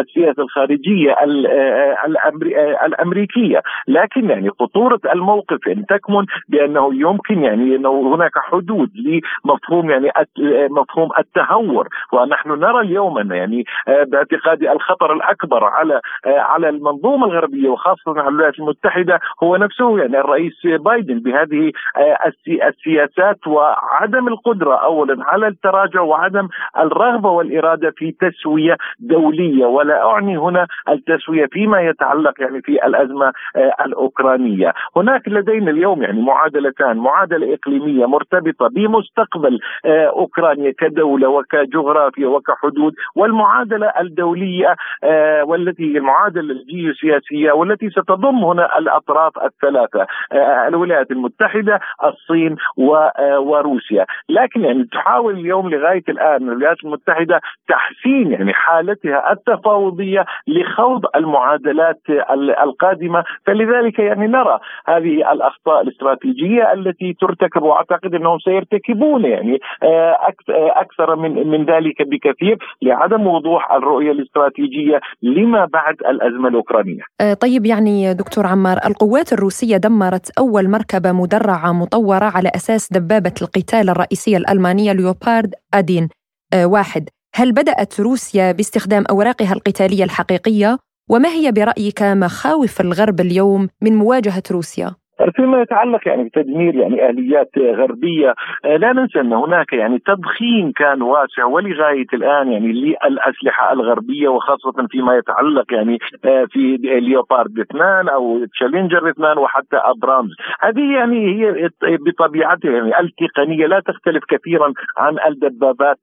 [0.00, 1.14] السياسة الخارجية
[2.86, 3.62] الأمريكية.
[3.88, 10.10] لكن يعني خطورة الموقف ان تكمن بأنه يمكن يعني أنه هناك حدود لمفهوم يعني
[10.70, 11.88] مفهوم التهور.
[12.12, 19.20] ونحن نرى اليوم يعني باعتقادي الخطر الأكبر على على المنظومة الغربية وخاصة على الولايات المتحدة
[19.42, 21.72] هو نفسه يعني الرئيس بايدن بهذه
[22.68, 26.48] السياسات وعدم القدرة اولا على التراجع وعدم
[26.78, 33.72] الرغبة والإرادة في تسوية دولية ولا أعني هنا التسوية فيما يتعلق يعني في الأزمة آه،
[33.84, 42.94] الأوكرانية، هناك لدينا اليوم يعني معادلتان، معادلة إقليمية مرتبطة بمستقبل آه، أوكرانيا كدولة وكجغرافيا وكحدود،
[43.14, 50.06] والمعادلة الدولية آه، والتي هي المعادلة الجيوسياسية والتي ستضم هنا الأطراف الثلاثة
[50.68, 52.56] الولايات المتحدة، الصين
[53.38, 62.00] وروسيا، لكن يعني تحاول اليوم لغاية الآن الولايات المتحدة تحسين يعني حالتها التفاوضية لخوض المعادلات
[62.62, 70.18] القادمة فلذلك يعني نرى هذه الأخطاء الاستراتيجية التي ترتكب وأعتقد أنهم سيرتكبون يعني آه،
[70.50, 77.02] آه، أكثر من من ذلك بكثير لعدم وضوح الرؤية الاستراتيجية لما بعد الأزمة الأوكرانية.
[77.20, 83.34] آه، طيب يعني دكتور عمار القوات الروسية دمرت أول مركبة مدرعة مطورة على أساس دبابة
[83.42, 86.08] القتال الرئيسية الألمانية ليوبارد أدين
[86.64, 90.78] واحد هل بدأت روسيا باستخدام أوراقها القتالية الحقيقية؟
[91.10, 94.94] وما هي برأيك مخاوف الغرب اليوم من مواجهة روسيا؟
[95.36, 101.02] فيما يتعلق يعني بتدمير يعني آليات غربية آه، لا ننسى أن هناك يعني تضخيم كان
[101.02, 108.44] واسع ولغاية الآن يعني للأسلحة الغربية وخاصة فيما يتعلق يعني آه، في ليوبارد 2 أو
[108.44, 110.30] تشالنجر 2 وحتى أبرامز.
[110.60, 115.98] هذه يعني هي بطبيعتها يعني التقنية لا تختلف كثيرا عن الدبابات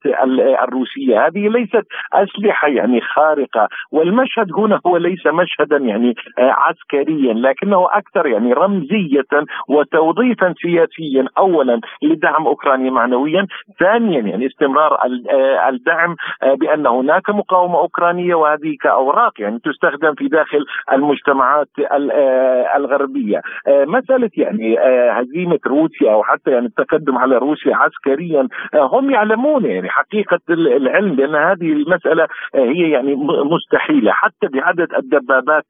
[0.64, 1.28] الروسية.
[1.28, 8.28] هذه ليست أسلحة يعني خارقة والمشهد هنا هو ليس مشهدا يعني آه، عسكريا لكنه أكثر
[8.28, 13.48] يعني رمزي سياسية وتوظيفا سياسيا اولا لدعم أوكرانيا معنويا،
[13.80, 20.28] ثانيا يعني استمرار آه، الدعم آه، بأن هناك مقاومة أوكرانية وهذه كأوراق يعني تستخدم في
[20.28, 23.42] داخل المجتمعات آه، الغربية.
[23.68, 24.78] مسألة يعني
[25.12, 31.36] هزيمة روسيا أو حتى يعني التقدم على روسيا عسكريا هم يعلمون يعني حقيقة العلم بأن
[31.36, 33.16] هذه المسألة هي يعني
[33.56, 35.66] مستحيلة حتى بعدد الدبابات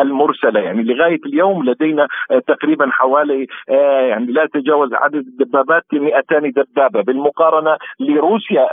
[0.00, 2.06] المرسلة يعني لغاية اليوم لدينا
[2.46, 3.46] تقريبا تقريبا حوالي
[4.08, 7.02] يعني لا يتجاوز عدد الدبابات 200 دبابة.
[7.02, 8.68] بالمقارنة لروسيا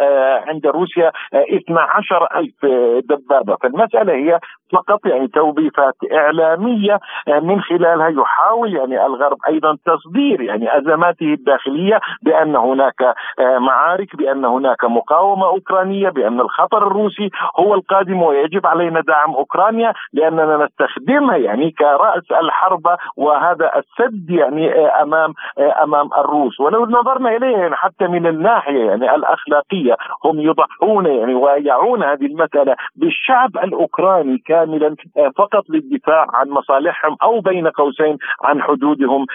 [0.49, 2.65] عند روسيا 12 ألف
[3.09, 3.55] دبابة.
[3.55, 4.39] فالمسألة هي
[4.73, 12.55] فقط يعني توظيفات إعلامية من خلالها يحاول يعني الغرب أيضا تصدير يعني أزماته الداخلية بأن
[12.55, 19.93] هناك معارك بأن هناك مقاومة أوكرانية بأن الخطر الروسي هو القادم ويجب علينا دعم أوكرانيا
[20.13, 25.33] لأننا نستخدمها يعني كرأس الحرب وهذا السد يعني أمام
[25.83, 26.59] أمام الروس.
[26.59, 29.95] ولو نظرنا إليه يعني حتى من الناحية يعني الأخلاقية.
[30.25, 34.95] هم يضحون يعني ويعون هذه المسألة بالشعب الأوكراني كاملا
[35.37, 39.25] فقط للدفاع عن مصالحهم أو بين قوسين عن حدودهم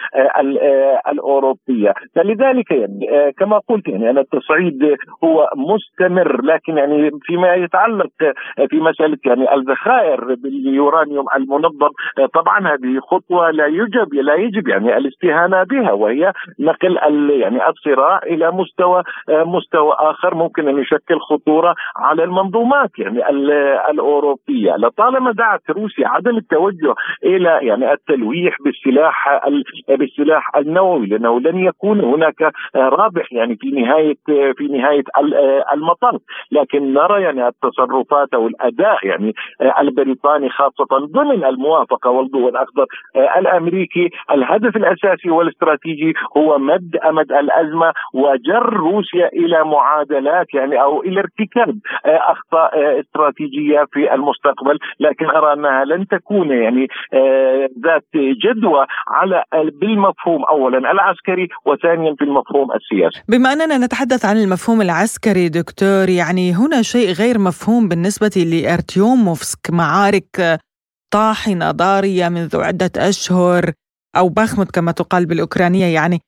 [1.08, 1.94] الأوروبية.
[2.14, 6.42] فلذلك يعني كما قلت يعني أن التصعيد هو مستمر.
[6.42, 8.10] لكن يعني فيما يتعلق
[8.70, 11.88] في مسألة يعني الذخائر باليورانيوم المنظم
[12.34, 16.96] طبعا هذه خطوة لا يجب لا يجب يعني الاستهانة بها وهي نقل
[17.30, 23.28] يعني الصراع إلى مستوى مستوى آخر ممكن أن يشكل خطورة على المنظومات يعني
[23.90, 24.76] الأوروبية.
[24.76, 29.40] لطالما دعت روسيا عدم التوجه إلى يعني التلويح بالسلاح
[29.88, 34.14] بالسلاح النووي لأنه لن يكون هناك رابح يعني في نهاية
[34.56, 35.04] في نهاية
[35.72, 36.20] المطاف.
[36.52, 39.34] لكن نرى يعني التصرفات أو الأداء يعني
[39.80, 42.86] البريطاني خاصة ضمن الموافقة والضوء الاخضر
[43.38, 51.20] الأمريكي الهدف الأساسي والاستراتيجي هو مد أمد الأزمة وجر روسيا إلى معادلات يعني أو إلى
[51.20, 56.86] ارتكاب أخطاء استراتيجية في المستقبل لكن أرى أنها لن تكون يعني
[57.84, 58.08] ذات
[58.44, 59.42] جدوى على
[59.80, 63.22] بالمفهوم اولا العسكري وثانيا في المفهوم السياسي.
[63.28, 70.60] بما أننا نتحدث عن المفهوم العسكري دكتور يعني هنا شيء غير مفهوم بالنسبة لأرتيوموفسك معارك
[71.12, 73.62] طاحنة ضارية منذ عدة أشهر
[74.16, 76.20] أو باخمت كما تقال بالأوكرانية يعني.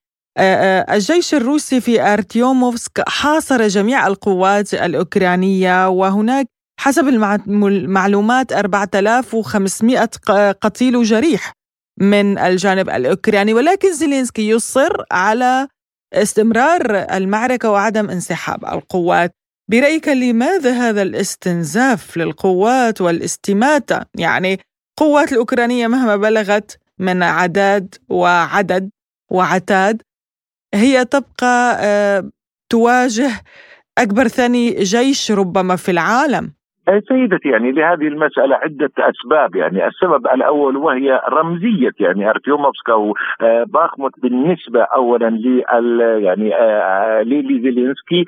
[0.91, 6.47] الجيش الروسي في أرتيوموفسك حاصر جميع القوات الأوكرانية وهناك
[6.81, 7.09] حسب
[7.49, 10.05] المعلومات 4500
[10.53, 11.53] قتيل وجريح
[12.01, 13.55] من الجانب الأوكراني.
[13.55, 15.69] ولكن زيلينسكي يصر على
[16.13, 19.33] استمرار المعركة وعدم انسحاب القوات.
[19.71, 24.61] برأيك لماذا هذا الاستنزاف للقوات والاستماتة؟ يعني
[25.01, 28.91] القوات الأوكرانية مهما بلغت من عدد وعدد
[29.31, 30.03] وعتاد.
[30.75, 31.81] هي تبقى
[32.69, 33.31] تواجه
[33.99, 36.53] أكبر ثاني جيش ربما في العالم.
[37.09, 43.15] سيدتي يعني لهذه المسألة عدة أسباب يعني السبب الأول وهي رمزية يعني أرتيوموفسك أو
[43.67, 46.51] باخموت بالنسبة أولا لل يعني
[47.23, 48.25] لزيلينسكي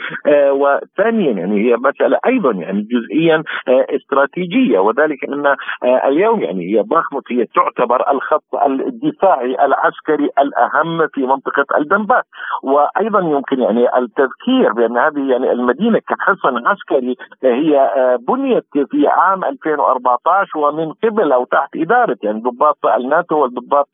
[0.50, 7.44] وثانيا يعني هي مسألة أيضا يعني جزئيا استراتيجية وذلك أن اليوم يعني هي باخموت هي
[7.44, 12.24] تعتبر الخط الدفاعي العسكري الأهم في منطقة الدنباس.
[12.62, 17.90] وأيضا يمكن يعني التذكير بأن هذه يعني المدينة كحصن عسكري هي
[18.28, 23.88] بني بنيت في عام 2014 ومن قبل أو تحت إدارة يعني ضباط الناتو والضباط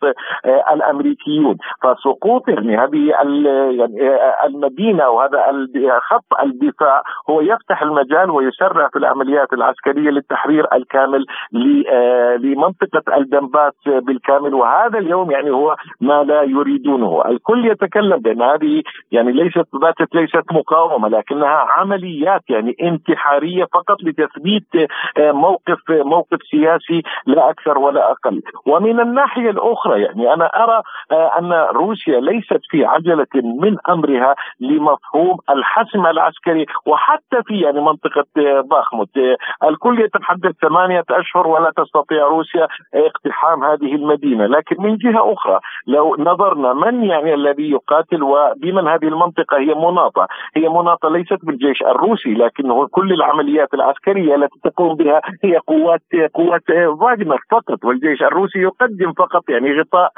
[0.73, 1.57] الأمريكيون.
[1.83, 3.99] فسقوط يعني هذه يعني
[4.45, 5.39] المدينة وهذا
[6.01, 11.27] خط الدفاع هو يفتح المجال ويسرع في العمليات العسكرية للتحرير الكامل
[12.39, 14.55] لمنطقة الدنباس بالكامل.
[14.55, 17.23] وهذا اليوم يعني هو ما لا يريدونه.
[17.27, 24.42] الكل يتكلم بأن هذه يعني ليست باتت ليست مقاومة لكنها عمليات يعني انتحارية فقط لتثبيت
[24.43, 28.43] تثبيت آه، موقف موقف سياسي لا أكثر ولا أقل.
[28.67, 35.39] ومن الناحية الأخرى يعني أنا أرى آه، أن روسيا ليست في عجلة من أمرها لمفهوم
[35.51, 39.09] الحسم العسكري وحتى في يعني منطقة آه، باخموت.
[39.65, 44.47] الكل يتحدث ثمانية أشهر ولا تستطيع روسيا اقتحام هذه المدينة.
[44.47, 50.29] لكن من جهة أخرى لو نظرنا من يعني الذي يقاتل وبمن هذه المنطقة هي مناطة.
[50.57, 56.01] هي مناطة ليست بالجيش الروسي لكنه كل العمليات العسكرية التي تقوم بها هي قوات
[56.35, 60.13] قوات فاغنر فقط والجيش الروسي يقدم فقط يعني غطاء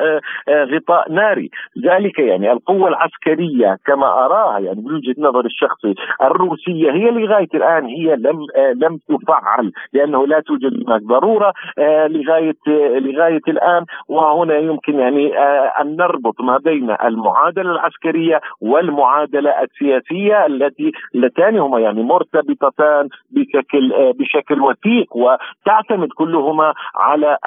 [0.74, 1.50] غطاء ناري.
[1.84, 7.84] ذلك يعني القوة العسكرية كما أراها يعني من وجهة نظري الشخصي الروسية هي لغاية الآن
[7.84, 8.38] هي لم
[8.74, 11.52] لم تفعل لأنه لا توجد هناك ضرورة
[12.08, 12.54] لغاية
[12.98, 13.84] لغاية الآن.
[14.08, 15.38] وهنا يمكن يعني
[15.80, 24.60] أن نربط ما بين المعادلة العسكرية والمعادلة السياسية التي اللتان هما يعني مرتبطتان بشكل بشكل
[24.60, 27.38] وثيق وتعتمد كلهما على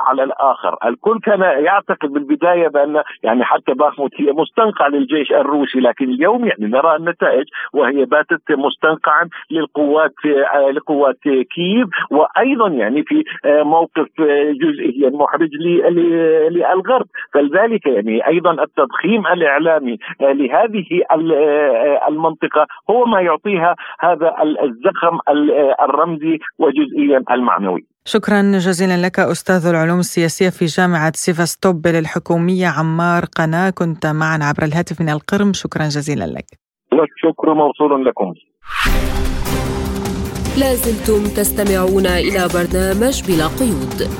[0.00, 6.04] على الآخر، الكل كان يعتقد بالبداية بأن يعني حتى باخموت هي مستنقع للجيش الروسي لكن
[6.04, 10.14] اليوم يعني نرى النتائج وهي باتت مستنقعا للقوات
[10.72, 11.18] لقوات
[11.54, 11.88] كييف.
[12.10, 14.06] وأيضا يعني في موقف
[14.62, 15.48] جزئيا محرج
[16.50, 17.06] للغرب.
[17.34, 20.84] فلذلك يعني أيضا التضخيم الإعلامي لهذه
[22.08, 25.18] المنطقة هو ما يعطيها هذا الزخم
[25.94, 27.86] الرمزي وجزئيا المعنوي.
[28.04, 34.62] شكرا جزيلا لك أستاذ العلوم السياسية في جامعة سيفاستوبل الحكومية عمار قناة كنت معنا عبر
[34.64, 35.52] الهاتف من القرم.
[35.52, 36.46] شكرا جزيلا لك.
[36.92, 38.34] والشكر موصول لكم.
[40.58, 44.10] لازلتم تستمعون إلى برنامج بلا قيود.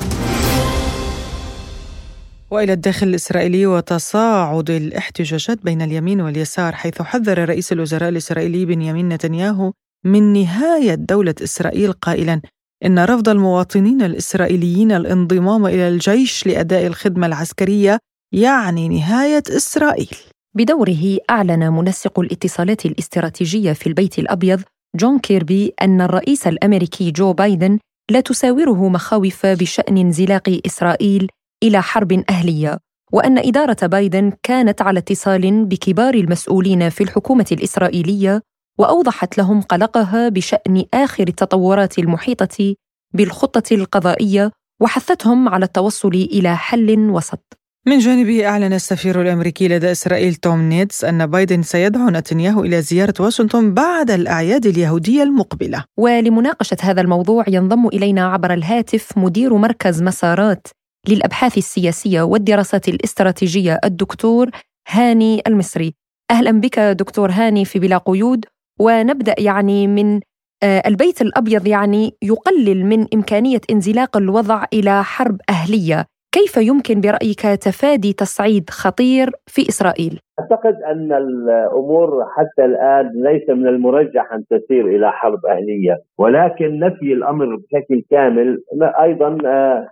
[2.50, 9.72] وإلى الداخل الإسرائيلي وتصاعد الاحتجاجات بين اليمين واليسار حيث حذر رئيس الوزراء الإسرائيلي بنيامين نتنياهو
[10.04, 12.40] من نهاية دولة إسرائيل قائلا
[12.84, 17.98] إن رفض المواطنين الإسرائيليين الانضمام إلى الجيش لأداء الخدمة العسكرية
[18.32, 20.16] يعني نهاية إسرائيل.
[20.54, 24.62] بدوره أعلن منسق الاتصالات الاستراتيجية في البيت الأبيض
[24.96, 27.78] جون كيربي أن الرئيس الأمريكي جو بايدن
[28.10, 31.28] لا تساوره مخاوف بشأن انزلاق إسرائيل
[31.62, 32.78] إلى حرب أهلية
[33.12, 38.42] وأن إدارة بايدن كانت على اتصال بكبار المسؤولين في الحكومة الإسرائيلية
[38.78, 42.74] وأوضحت لهم قلقها بشأن آخر التطورات المحيطة
[43.14, 44.50] بالخطة القضائية
[44.80, 47.58] وحثتهم على التوصل إلى حل وسط.
[47.86, 53.14] من جانبه أعلن السفير الأمريكي لدى إسرائيل توم نيتس أن بايدن سيدعو نتنياهو إلى زيارة
[53.20, 55.84] واشنطن بعد الأعياد اليهودية المقبلة.
[55.98, 60.66] ولمناقشة هذا الموضوع ينضم إلينا عبر الهاتف مدير مركز مسارات
[61.08, 64.50] للأبحاث السياسية والدراسات الاستراتيجية الدكتور
[64.88, 65.94] هاني المصري.
[66.30, 68.44] أهلا بك دكتور هاني في بلا قيود.
[68.80, 70.20] ونبدأ يعني من
[70.62, 76.06] آه، البيت الأبيض يعني يقلل من إمكانية انزلاق الوضع إلى حرب أهلية.
[76.34, 83.66] كيف يمكن برأيك تفادي تصعيد خطير في إسرائيل؟ أعتقد أن الأمور حتى الآن ليس من
[83.68, 89.86] المرجح أن تسير إلى حرب أهلية، ولكن نفي الأمر بشكل كامل أيضا آه،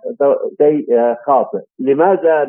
[0.61, 2.45] شيء آه، خاطئ، لماذا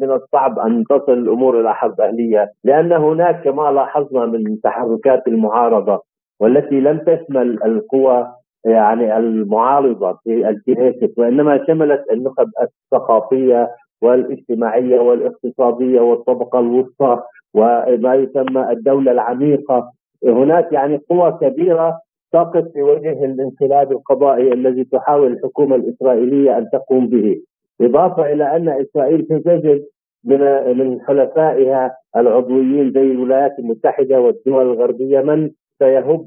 [0.00, 6.02] من الصعب أن تصل الأمور إلى حرب أهلية؟ لأن هناك كما لاحظنا من تحركات المعارضة
[6.40, 13.68] والتي لم تشمل القوى يعني المعارضة في الكنيست وإنما شملت النخب الثقافية
[14.02, 17.22] والاجتماعية والاقتصادية والطبقة الوسطى
[17.54, 19.92] وما يسمى الدولة العميقة.
[20.26, 21.98] هناك يعني قوى كبيرة
[22.32, 27.36] تقف في وجه الانقلاب القضائي الذي تحاول الحكومة الإسرائيلية أن تقوم به.
[27.80, 29.84] إضافة إلى أن إسرائيل تجد
[30.24, 30.40] من
[30.78, 36.26] من حلفائها العضويين زي الولايات المتحدة والدول الغربية من؟ سيهب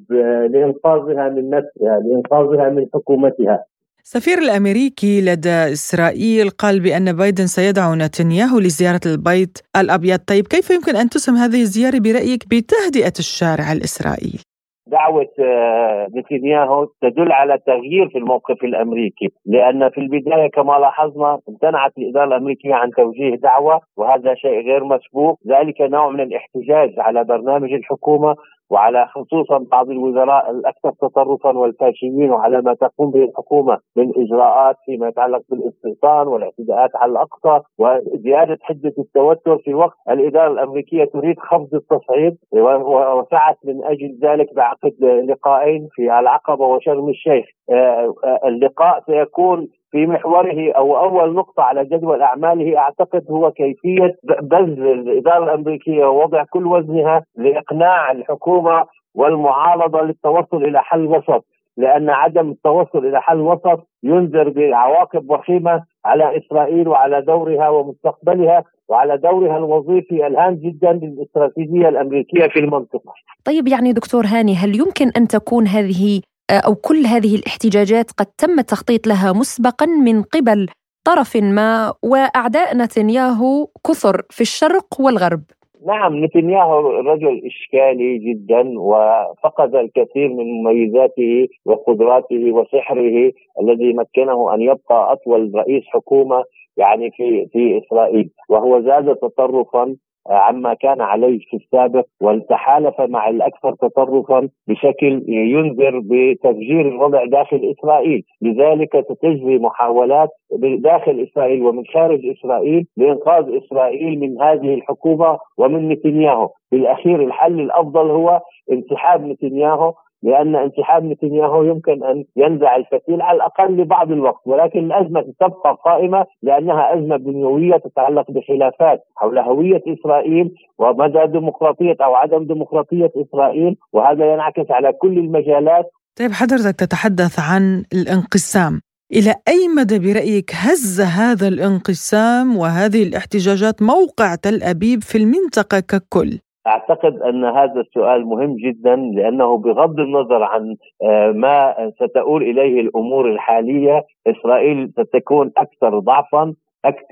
[0.52, 3.66] لإنقاذها من نفسها لإنقاذها من حكومتها.
[4.04, 10.95] السفير الأمريكي لدى إسرائيل قال بأن بايدن سيدعو نتنياهو لزيارة البيت الأبيض، طيب كيف يمكن
[10.95, 14.39] أن تسهم هذه الزيارة برأيك بتهدئة الشارع الإسرائيلي؟
[14.88, 21.91] دعوة آه، نتنياهو تدل على تغيير في الموقف الأمريكي، لأن في البداية كما لاحظنا امتنعت
[21.97, 27.74] الإدارة الأمريكية عن توجيه دعوة وهذا شيء غير مسبوق، ذلك نوع من الاحتجاج على برنامج
[27.74, 28.36] الحكومة
[28.72, 35.07] وعلى خصوصا بعض الوزراء الأكثر تطرفا والفاشيين وعلى ما تقوم به الحكومة من إجراءات فيما
[35.07, 42.38] يتعلق بالاستيطان والاعتداءات على الأقصى وزيادة حدة التوتر في وقت الإدارة الأمريكية تريد خفض التصعيد
[42.51, 44.93] وسعت من أجل ذلك بعقد
[45.30, 47.45] لقاءين في العقبة وشرم الشيخ.
[47.69, 54.18] آه، آه، اللقاء سيكون في محوره أو أول نقطة على جدول أعماله أعتقد هو كيفية
[54.42, 58.86] بذل الإدارة الأمريكية ووضع كل وزنها لإقناع الحكومة
[59.16, 61.46] والمعارضة للتوصل إلى حل وسط
[61.78, 69.18] لأن عدم التوصل إلى حل وسط ينذر بعواقب وخيمة على إسرائيل وعلى دورها ومستقبلها وعلى
[69.18, 73.14] دورها الوظيفي الهام جدا للاستراتيجية الأمريكية في المنطقة.
[73.46, 76.22] طيب يعني دكتور هاني هل يمكن أن تكون هذه
[76.52, 80.68] أو كل هذه الاحتجاجات قد تم التخطيط لها مسبقا من قبل
[81.06, 85.41] طرف ما وأعداء نتنياهو كثر في الشرق والغرب.
[85.88, 93.32] نعم نتنياهو رجل إشكالي جدا وفقد الكثير من مميزاته وقدراته وسحره
[93.62, 96.43] الذي مكنه أن يبقى أطول رئيس حكومة
[96.78, 98.30] يعني في في إسرائيل.
[98.49, 99.95] وهو زاد تطرفا
[100.30, 108.24] عما كان عليه في السابق وتحالف مع الأكثر تطرفا بشكل ينذر بتفجير الوضع داخل إسرائيل،
[108.41, 110.30] لذلك ستجري محاولات
[110.78, 118.09] داخل إسرائيل ومن خارج إسرائيل لإنقاذ إسرائيل من هذه الحكومة ومن نتنياهو، بالأخير الحل الأفضل
[118.09, 118.41] هو
[118.72, 119.93] انسحاب نتنياهو
[120.24, 126.26] لأن انسحاب نتنياهو يمكن أن ينزع الفتيل على الأقل لبعض الوقت ولكن الأزمة تبقى قائمة
[126.43, 134.34] لأنها أزمة بنيويه تتعلق بخلافات حول هوية إسرائيل ومدى ديمقراطية أو عدم ديمقراطية إسرائيل وهذا
[134.34, 138.82] ينعكس على كل المجالات طيب حضرتك تتحدث عن الانقسام
[139.13, 146.39] إلى أي مدى برأيك هز هذا الانقسام وهذه الاحتجاجات موقع تل أبيب في المنطقة ككل؟
[146.68, 153.30] أعتقد أن هذا السؤال مهم جدا لأنه بغض النظر عن آه، ما ستؤول إليه الأمور
[153.30, 156.53] الحالية إسرائيل ستكون أكثر ضعفا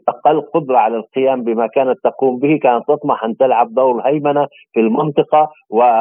[0.07, 4.79] أقل قدرة على القيام بما كانت تقوم به كانت تطمح أن تلعب دور الهيمنة في
[4.79, 5.49] المنطقة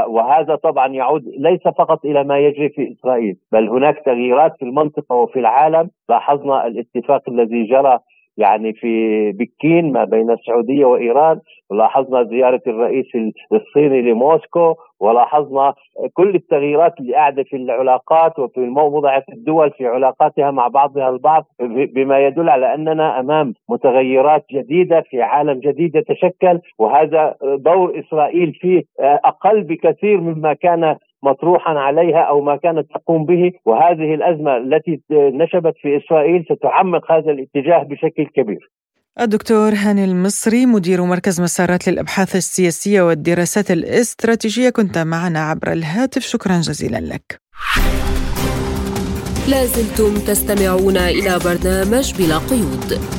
[0.09, 5.17] وهذا طبعا يعود ليس فقط إلى ما يجري في إسرائيل بل هناك تغييرات في المنطقة
[5.17, 5.91] وفي العالم.
[6.09, 7.99] لاحظنا الاتفاق الذي جرى
[8.39, 13.07] يعني في بكين ما بين السعودية وإيران ولاحظنا زيارة الرئيس
[13.53, 15.75] الصيني لموسكو ولاحظنا
[16.15, 21.45] كل التغييرات اللي قاعدة في العلاقات وفي وضعت الدول في علاقاتها مع بعضها البعض
[21.95, 28.83] بما يدل على أننا أمام متغيرات جديدة في عالم جديد يتشكل وهذا دور إسرائيل فيه
[29.01, 35.75] أقل بكثير مما كان مطروحا عليها أو ما كانت تقوم به وهذه الأزمة التي نشبت
[35.83, 38.71] في إسرائيل ستعمق هذا الاتجاه بشكل كبير.
[39.21, 46.53] الدكتور هاني المصري مدير مركز مسارات للأبحاث السياسية والدراسات الاستراتيجية كنت معنا عبر الهاتف شكرا
[46.53, 47.41] جزيلا لك.
[49.51, 53.19] لازلتم تستمعون إلى برنامج بلا قيود.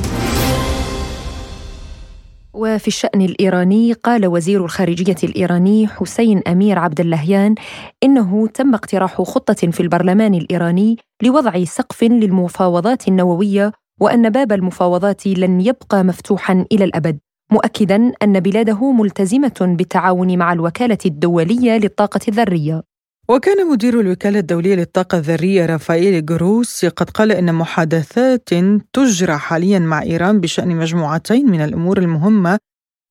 [2.54, 7.54] وفي الشأن الإيراني قال وزير الخارجية الإيراني حسين أمير عبد اللهيان
[8.02, 15.60] إنه تم اقتراح خطة في البرلمان الإيراني لوضع سقف للمفاوضات النووية وأن باب المفاوضات لن
[15.60, 17.18] يبقى مفتوحا إلى الأبد
[17.52, 22.89] مؤكدا أن بلاده ملتزمة بالتعاون مع الوكالة الدولية للطاقة الذرية.
[23.30, 28.48] وكان مدير الوكالة الدولية للطاقة الذرية رافائيل جروسي قد قال إن محادثات
[28.92, 32.58] تجرى حاليا مع إيران بشأن مجموعتين من الأمور المهمة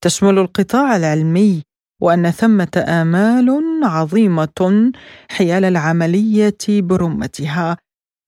[0.03, 1.63] تشمل القطاع العلمي
[2.01, 4.91] وأن ثمة آمال عظيمة
[5.30, 7.78] حيال العملية برمتها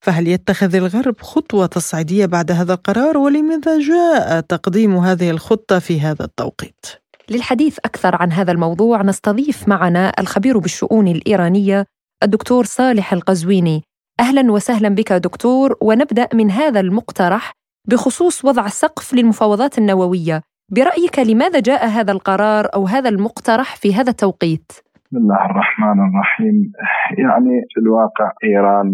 [0.06, 6.26] فهل يتخذ الغرب خطوة تصعيدية بعد هذا القرار ولماذا جاء تقديم هذه الخطة في هذا
[6.26, 6.86] التوقيت؟
[7.32, 11.86] للحديث أكثر عن هذا الموضوع نستضيف معنا الخبير بالشؤون الإيرانية
[12.24, 13.84] الدكتور صالح القزويني
[14.20, 17.52] أهلا وسهلا بك دكتور ونبدأ من هذا المقترح
[17.88, 24.10] بخصوص وضع السقف للمفاوضات النووية برأيك لماذا جاء هذا القرار أو هذا المقترح في هذا
[24.10, 24.72] التوقيت؟
[25.12, 26.72] بسم الله الرحمن الرحيم.
[27.18, 28.90] يعني في الواقع إيران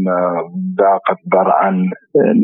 [0.79, 1.71] ذاقت ذرعا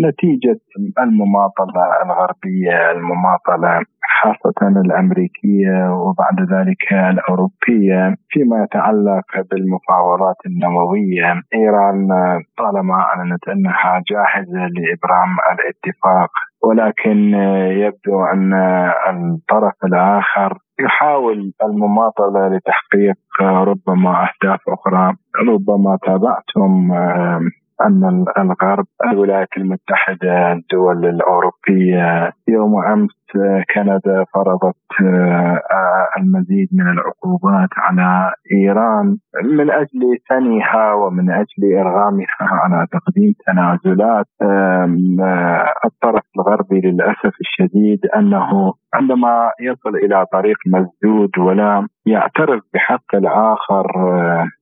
[0.08, 0.60] نتيجة
[1.00, 3.86] المماطلة الغربية المماطلة
[4.22, 11.42] خاصة الأمريكية وبعد ذلك الأوروبية فيما يتعلق بالمفاوضات النووية.
[11.54, 12.08] إيران
[12.58, 16.32] طالما أعلنت أنها جاهزة لإبرام الاتفاق
[16.64, 17.34] ولكن
[17.84, 18.54] يبدو أن
[19.10, 25.14] الطرف الآخر يحاول المماطلة لتحقيق ربما أهداف أخرى.
[25.50, 26.92] ربما تابعتم
[27.86, 33.23] أن الغرب الولايات المتحدة الدول الأوروبية يوم أمس
[33.76, 42.88] كندا فرضت آه، المزيد من العقوبات على إيران من أجل ثنيها ومن أجل إرغامها على
[42.92, 44.26] تقديم تنازلات.
[44.42, 53.86] آه، الطرف الغربي للأسف الشديد أنه عندما يصل إلى طريق مسدود ولا يعترف بحق الآخر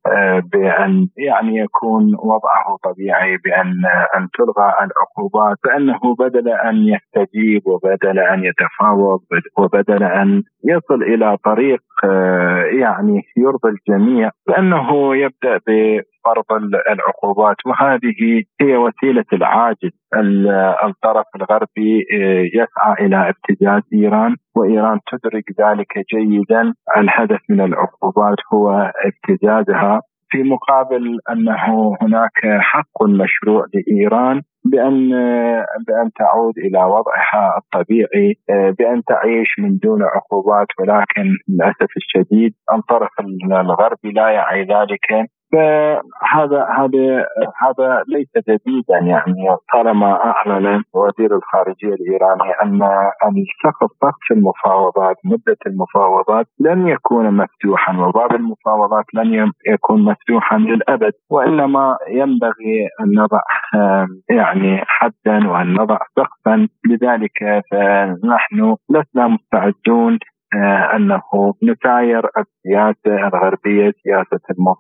[0.08, 3.86] آه، بأن يعني يكون وضعه طبيعي بأن
[4.18, 9.20] أن تلغى العقوبات فإنه بدل أن يستجيب وبدل أن يتفاوض
[9.58, 16.46] وبدل أن يصل إلى طريق آه، يعني يرضي الجميع فانه يبدأ بفرض
[16.90, 17.56] العقوبات.
[17.66, 19.92] وهذه هي وسيلة العاجز.
[20.84, 26.74] الطرف الغربي آه، يسعى إلى ابتزاز إيران وإيران تدرك ذلك جيدا.
[26.98, 30.02] الهدف من العقوبات هو ابتزازها.
[30.32, 35.10] في مقابل أنه هناك حق مشروع لإيران بأن
[35.88, 43.10] بأن تعود إلى وضعها الطبيعي بأن تعيش من دون عقوبات ولكن للأسف الشديد الطرف
[43.52, 45.30] الغربي لا يعي ذلك.
[45.52, 47.26] فهذا هذا
[47.62, 52.82] هذا ليس جديدا يعني طالما أعلن وزير الخارجية الإيراني ان
[53.24, 61.98] السقف سقف المفاوضات مدة المفاوضات لن يكون مفتوحا وباب المفاوضات لن يكون مفتوحا للأبد وإنما
[62.10, 63.42] ينبغي أن نضع
[64.30, 66.68] يعني حدا وأن نضع سقفا.
[66.90, 70.20] لذلك فنحن لسنا مستعدون
[70.96, 71.22] أنه
[71.64, 74.40] نساير السياسة الغربية سياسة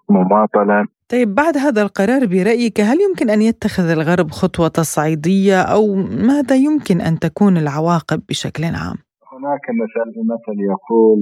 [0.10, 0.86] المماطلة.
[1.12, 5.96] طيب بعد هذا القرار برأيك هل يمكن أن يتخذ الغرب خطوة تصعيدية أو
[6.28, 8.98] ماذا يمكن أن تكون العواقب بشكل عام؟
[9.42, 11.22] هناك مثل مثل يقول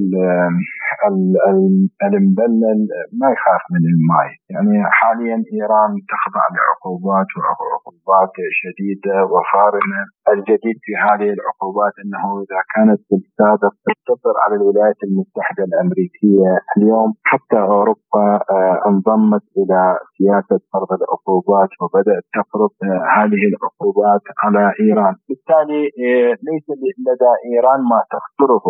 [2.08, 2.80] المبلل
[3.20, 10.02] ما يخاف من الماء يعني حاليا إيران تخضع لعقوبات وعقوبات شديدة وصارمه
[10.34, 17.10] الجديد في هذه العقوبات أنه إذا كانت في السابق تقتصر على الولايات المتحدة الأمريكية اليوم
[17.32, 18.26] حتى أوروبا
[18.56, 19.82] آه، انضمت إلى
[20.18, 26.68] سياسة فرض العقوبات وبدأت تفرض آه، هذه العقوبات على إيران، بالتالي آه، ليس
[27.08, 28.66] لدى إيران ما تخسره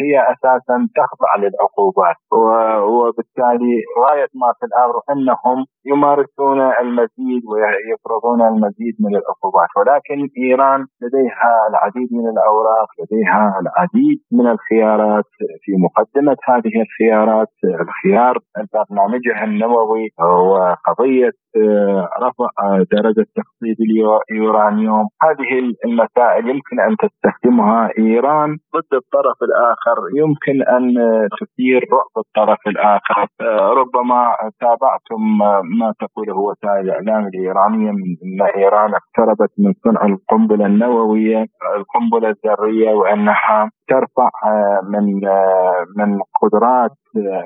[0.00, 2.16] هي أساسا تخضع للعقوبات.
[2.94, 5.58] وبالتالي غاية ما في الأمر أنهم
[5.92, 9.70] يمارسون المزيد ويفرضون المزيد من العقوبات.
[9.78, 15.24] ولكن إيران لديها العديد من الأوراق لديها العديد من الخيارات.
[15.62, 18.38] في مقدمة هذه الخيارات الخيار
[18.74, 21.49] برنامجها النووي وقضيه آه،
[22.22, 22.48] رفع
[22.92, 23.76] درجة تخصيب
[24.30, 25.08] اليورانيوم.
[25.22, 25.50] هذه
[25.84, 29.96] المسائل يمكن أن تستخدمها إيران ضد الطرف الآخر.
[30.16, 30.94] يمكن أن
[31.40, 33.26] تثير رعب الطرف الآخر.
[33.40, 35.38] آه، ربما تابعتم
[35.78, 41.46] ما تقوله وسائل الاعلام الإيرانية من إن إيران اقتربت من صنع القنبلة النووية
[41.76, 46.90] القنبلة الذرية وأنها ترفع آه، من آه، من قدرات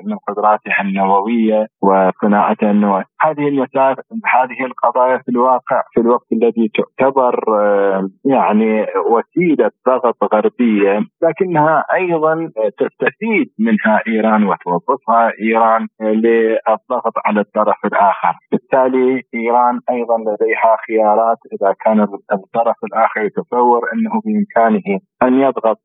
[0.05, 7.43] من قدراتها النووية وصناعتها النوويه، هذه المسائل هذه القضايا في الواقع في الوقت الذي تعتبر
[7.59, 17.85] آه، يعني وسيلة ضغط غربية لكنها أيضا تستفيد منها إيران وتوظفها إيران للضغط على الطرف
[17.85, 21.99] الآخر، بالتالي إيران أيضا لديها خيارات إذا كان
[22.33, 25.81] الطرف الآخر يتصور أنه بإمكانه أن يضغط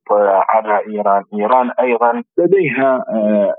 [0.54, 3.04] على إيران، إيران أيضا لديها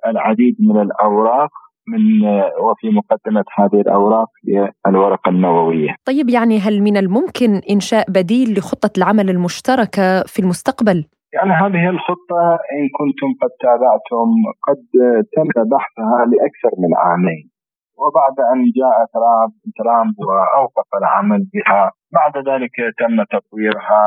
[0.06, 1.50] العديد من الأوراق
[1.88, 2.26] من
[2.66, 5.96] وفي مقدمة هذه الأوراق هي الورقه النووية.
[6.06, 12.44] طيب يعني هل من الممكن إنشاء بديل لخطة العمل المشتركة في المستقبل؟ يعني هذه الخطة
[12.76, 14.30] إن كنتم قد تابعتم
[14.68, 14.84] قد
[15.36, 17.52] تم بحثها لأكثر من عامين.
[18.02, 24.04] وبعد أن جاء ترامب ترامب وأوقف العمل بها بعد ذلك تم تطويرها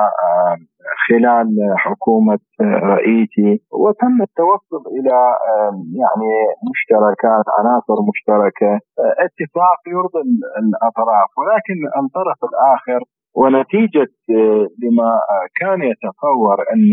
[1.08, 2.38] خلال حكومة
[2.94, 5.18] رئيسي وتم التوصل إلى
[6.00, 6.32] يعني
[6.70, 8.72] مشتركات عناصر مشتركة.
[9.26, 10.22] اتفاق يرضي
[10.62, 13.00] الأطراف ولكن الطرف الآخر
[13.36, 14.12] ونتيجة
[14.82, 15.10] لما
[15.60, 16.90] كان يتصور أن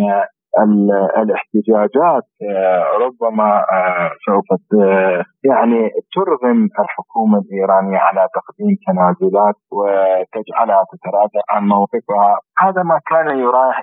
[1.17, 4.61] الاحتجاجات آه، ربما آه، سوف
[5.43, 12.39] يعني ترغم الحكومة الإيرانية على تقديم تنازلات وتجعلها تتراجع عن موقفها.
[12.59, 13.27] هذا ما كان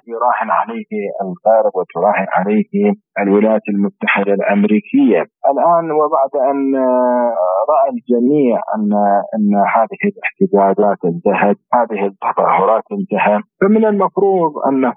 [0.06, 0.90] يراهن عليه
[1.22, 2.92] الغرب وتراهن عليه
[3.22, 5.22] الولايات المتحدة الأمريكية.
[5.52, 8.92] الآن وبعد أن آه، رأى الجميع أن
[9.34, 14.94] أن هذه الاحتجاجات انتهت هذه التظاهرات انتهت فمن المفروض أنه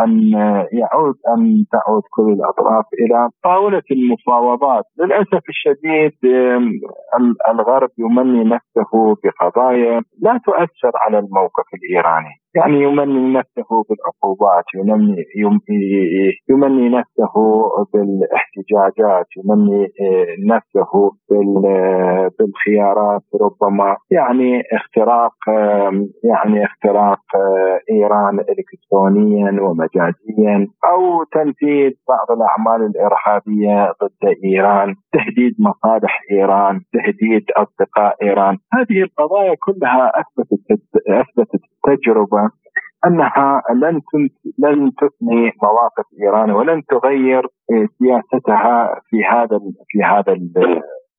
[0.00, 0.30] أن
[0.72, 6.12] يعود أن تعود كل الأطراف إلى طاولة المفاوضات، للأسف الشديد
[7.50, 15.16] الغرب يمني نفسه بقضايا لا تؤثر على الموقف الإيراني، يعني يمني نفسه بالعقوبات يمني
[16.50, 17.32] يمني نفسه
[17.92, 19.88] بالاحتجاجات يمني
[20.46, 21.10] نفسه
[22.38, 25.34] بالخيارات ربما يعني اختراق
[26.24, 27.20] يعني اختراق
[27.90, 38.16] إيران الكترونيا ومجازيا أو تنفيذ بعض الأعمال الإرهابية ضد إيران تهديد مصالح إيران تهديد أصدقاء
[38.22, 38.58] إيران.
[38.72, 42.50] هذه القضايا كلها اثبتت أثبتت التجربه
[43.06, 44.00] أنها لن
[44.58, 47.46] لن تثني مواقف إيران ولن تغير
[47.98, 50.36] سياستها في هذا في هذا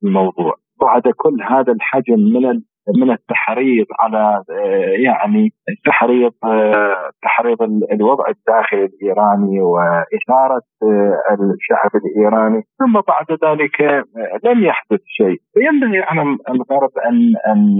[0.03, 0.53] الموضوع.
[0.81, 2.61] بعد كل هذا الحجم من
[3.01, 5.49] من التحريض على آه، يعني
[5.85, 7.61] تحريض آه، تحريض
[7.91, 13.81] الوضع الداخلي الإيراني وإثارة آه، الشعب الإيراني ثم بعد ذلك
[14.43, 15.37] لم يحدث شيء.
[15.53, 17.17] فينبغي على الغرب أن
[17.51, 17.79] أن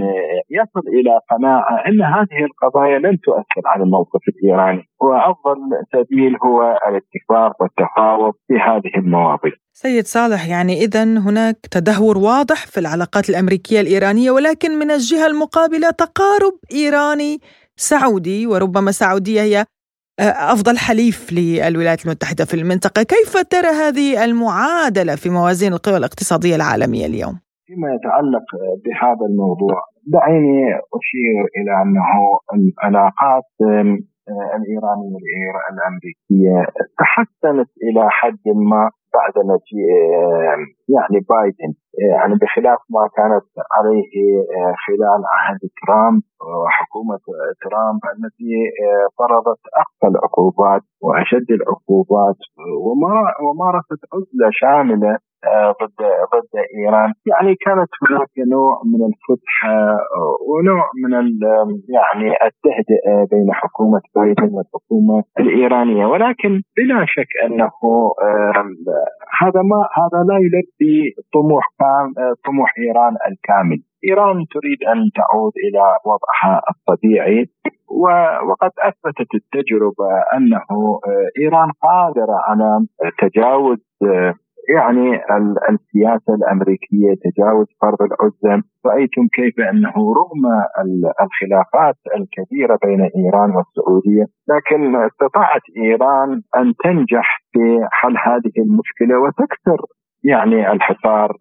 [0.50, 4.82] يصل إلى قناعة أن هذه القضايا لن تؤثر على الموقف الإيراني.
[5.00, 5.58] وأفضل
[5.92, 12.80] سبيل هو الاتفاق والتفاوض في هذه المواضيع سيد صالح يعني إذا هناك تدهور واضح في
[12.80, 17.38] العلاقات الأمريكية الإيرانية ولكن من الجهة المقابلة تقارب إيراني
[17.76, 19.64] سعودي وربما السعودية هي
[20.20, 26.56] آه، أفضل حليف للولايات المتحدة في المنطقة كيف ترى هذه المعادلة في موازين القوى الاقتصادية
[26.56, 27.34] العالمية اليوم؟
[27.66, 28.46] فيما يتعلق
[28.84, 29.76] بهذا الموضوع
[30.06, 30.62] دعيني
[30.98, 32.08] أشير إلى أنه
[32.84, 33.44] العلاقات
[34.28, 36.66] الإيرانية الأمريكية
[36.98, 39.88] تحسنت إلى حد ما بعد مجيء
[40.94, 41.72] يعني بايدن.
[42.12, 44.12] يعني بخلاف ما كانت عليه
[44.84, 46.22] خلال عهد ترامب
[46.64, 47.20] وحكومة
[47.64, 48.54] ترامب التي
[49.18, 52.38] فرضت أقصى العقوبات وأشد العقوبات
[53.44, 55.18] ومارست عزلة شاملة
[55.80, 56.00] ضد
[56.32, 57.12] ضد إيران.
[57.32, 59.54] يعني كانت هناك نوع من الفتح
[60.48, 61.12] ونوع من
[61.96, 66.06] يعني التهدئه بين حكومة بايدن والحكومة الإيرانية.
[66.06, 67.70] ولكن بلا شك أنه
[69.40, 70.75] هذا ما هذا لا يلبي
[71.34, 71.64] طموح
[72.46, 73.78] طموح إيران الكامل.
[74.08, 77.46] إيران تريد أن تعود إلى وضعها الطبيعي
[78.48, 81.00] وقد أثبتت التجربة أنه
[81.40, 82.86] إيران قادرة على
[83.18, 83.78] تجاوز
[84.74, 85.20] يعني
[85.70, 90.42] السياسة الأمريكية تجاوز فرض العزله رأيتم كيف أنه رغم
[91.24, 99.80] الخلافات الكبيرة بين إيران والسعودية لكن استطاعت إيران أن تنجح في حل هذه المشكلة وتكسر
[100.32, 101.36] يعني الحصار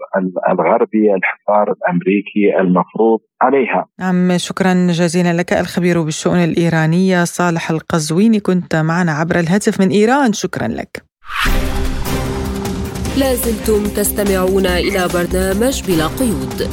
[0.50, 3.86] الغربي الحصار الأمريكي المفروض عليها.
[4.00, 10.34] نعم شكرا جزيلا لك الخبير بالشؤون الإيرانية صالح القزويني كنت معنا عبر الهاتف من إيران
[10.34, 11.04] شكرا لك.
[13.20, 16.70] لازلتم تستمعون إلى برنامج بلا قيود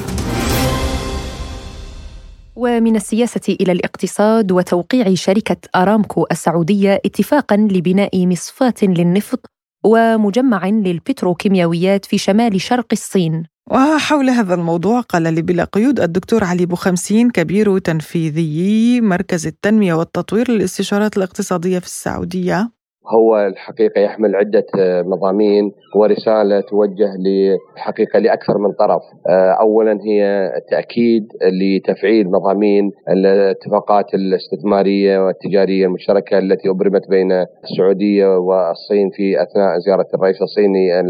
[2.57, 9.52] ومن السياسة إلى الاقتصاد وتوقيع شركة أرامكو السعودية اتفاقا لبناء مصفاة للنفط
[9.85, 13.43] ومجمع للبتروكيماويات في شمال شرق الصين.
[13.70, 20.51] وحول هذا الموضوع قال لي بلا قيود الدكتور علي بوخمسين كبير تنفيذي مركز التنمية والتطوير
[20.51, 22.82] للاستشارات الاقتصادية في السعودية.
[23.09, 24.67] هو الحقيقة يحمل عدة
[25.03, 29.03] مضامين ورسالة توجه للحقيقة لأكثر من طرف.
[29.61, 37.33] أولا هي تأكيد لتفعيل مضامين الاتفاقات الاستثمارية والتجارية المشتركة التي أبرمت بين
[37.65, 41.01] السعودية والصين في أثناء زيارة الرئيس الصيني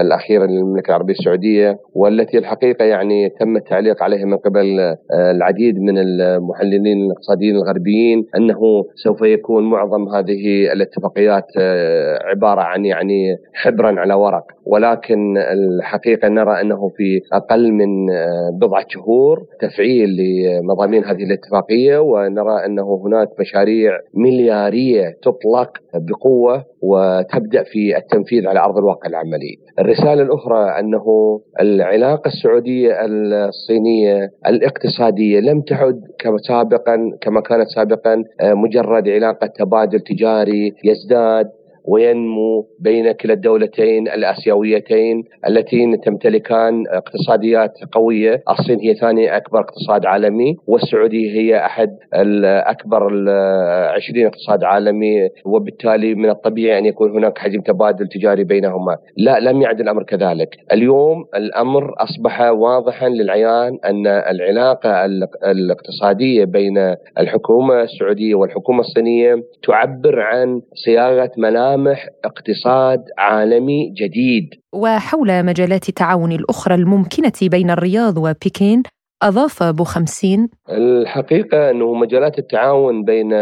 [0.00, 7.06] الأخيرة للمملكة العربية السعودية والتي الحقيقة يعني تم التعليق عليها من قبل العديد من المحللين
[7.06, 11.35] الاقتصاديين الغربيين أنه سوف يكون معظم هذه الاتفاقيات
[12.30, 14.44] عبارة عن يعني حبرا على ورق.
[14.66, 18.06] ولكن الحقيقة نرى أنه في أقل من
[18.60, 27.96] بضعة شهور تفعيل لمضامين هذه الاتفاقية ونرى أنه هناك مشاريع مليارية تطلق بقوة وتبدأ في
[27.96, 29.56] التنفيذ على أرض الواقع العملي.
[29.78, 31.04] الرسالة الأخرى أنه
[31.60, 40.72] العلاقة السعودية الصينية الاقتصادية لم تعد كما سابقا كما كانت سابقا مجرد علاقة تبادل تجاري
[40.84, 41.46] يزداد
[41.86, 50.56] وينمو بين كلا الدولتين الآسيويتين اللتين تمتلكان اقتصاديات قوية، الصين هي ثاني أكبر اقتصاد عالمي
[50.66, 53.02] والسعودية هي أحد الأكبر
[53.94, 59.62] 20 اقتصاد عالمي وبالتالي من الطبيعي أن يكون هناك حجم تبادل تجاري بينهما، لا لم
[59.62, 65.04] يعد الأمر كذلك، اليوم الأمر أصبح واضحا للعيان أن العلاقة
[65.44, 74.50] الاقتصادية بين الحكومة السعودية والحكومة الصينية تعبر عن صياغة ملامح ملامح اقتصاد عالمي جديد.
[74.72, 78.82] وحول مجالات التعاون الأخرى الممكنة بين الرياض وبكين
[79.22, 80.48] أضاف أبو خمسين.
[80.70, 83.32] الحقيقة أنه مجالات التعاون بين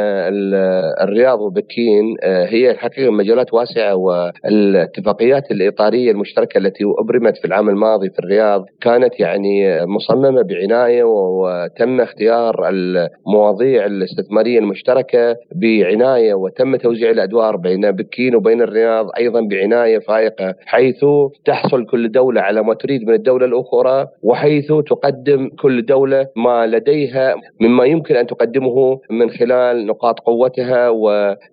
[1.01, 8.19] الرياض وبكين هي الحقيقة مجالات واسعة والاتفاقيات الإطارية المشتركة التي أبرمت في العام الماضي في
[8.19, 17.91] الرياض كانت يعني مصممة بعناية وتم اختيار المواضيع الاستثمارية المشتركة بعناية وتم توزيع الأدوار بين
[17.91, 21.05] بكين وبين الرياض أيضا بعناية فائقة حيث
[21.45, 27.35] تحصل كل دولة على ما تريد من الدولة الأخرى وحيث تقدم كل دولة ما لديها
[27.61, 30.89] مما يمكن أن تقدمه من خلال نقاط قوتها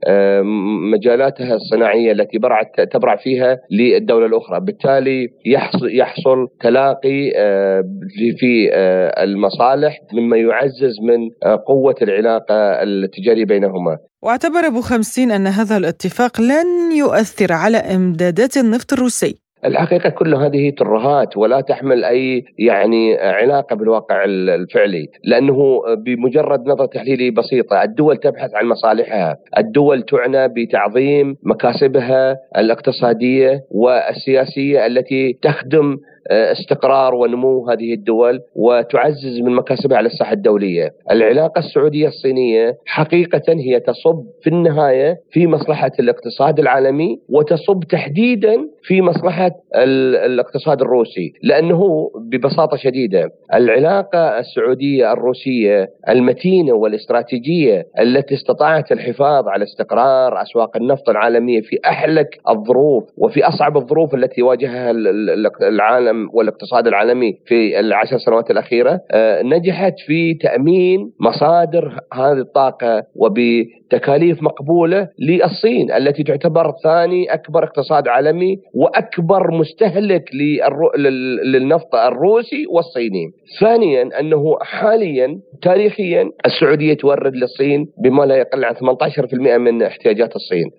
[0.10, 2.40] ومجالاتها الصناعية التي
[2.92, 4.60] تبرع فيها للدولة الأخرى.
[4.60, 7.32] بالتالي يحصل, يحصل تلاقي
[8.40, 8.70] في
[9.24, 13.98] المصالح مما يعزز من قوة العلاقة التجارية بينهما.
[14.24, 19.36] واعتبر أبو خمسين أن هذا الاتفاق لن يؤثر على إمدادات النفط الروسي.
[19.66, 27.32] الحقيقة كل هذه ترهات ولا تحمل أي يعني علاقة بالواقع الفعلي، لأنه بمجرد نظرة تحليلي
[27.32, 35.98] بسيطة، الدول تبحث عن مصالحها، الدول تعنى بتعظيم مكاسبها الاقتصادية والسياسية التي تخدم
[36.32, 40.92] استقرار ونمو هذه الدول وتعزز من مكاسبها على الساحة الدولية.
[41.12, 49.02] العلاقة السعودية الصينية حقيقة هي تصب في النهاية في مصلحة الاقتصاد العالمي وتصب تحديدا في
[49.02, 49.52] مصلحة
[50.26, 60.42] الاقتصاد الروسي، لأنه ببساطة شديدة العلاقة السعودية الروسية المتينة والاستراتيجية التي استطاعت الحفاظ على استقرار
[60.42, 64.92] أسواق النفط العالمية في أحلك الظروف وفي أصعب الظروف التي واجهها
[65.62, 73.04] العالم والاقتصاد العالمي في العشر سنوات الأخيرة آه، نجحت في تأمين مصادر هذه الطاقة
[73.94, 80.24] وبتكاليف مقبولة للصين التي تعتبر ثاني أكبر اقتصاد عالمي وأكبر مستهلك
[81.46, 83.28] للنفط الروسي والصيني.
[83.60, 90.72] ثانيا أنه حاليا تاريخيا السعودية تورد للصين بما لا يقل عن 18% من احتياجات الصين.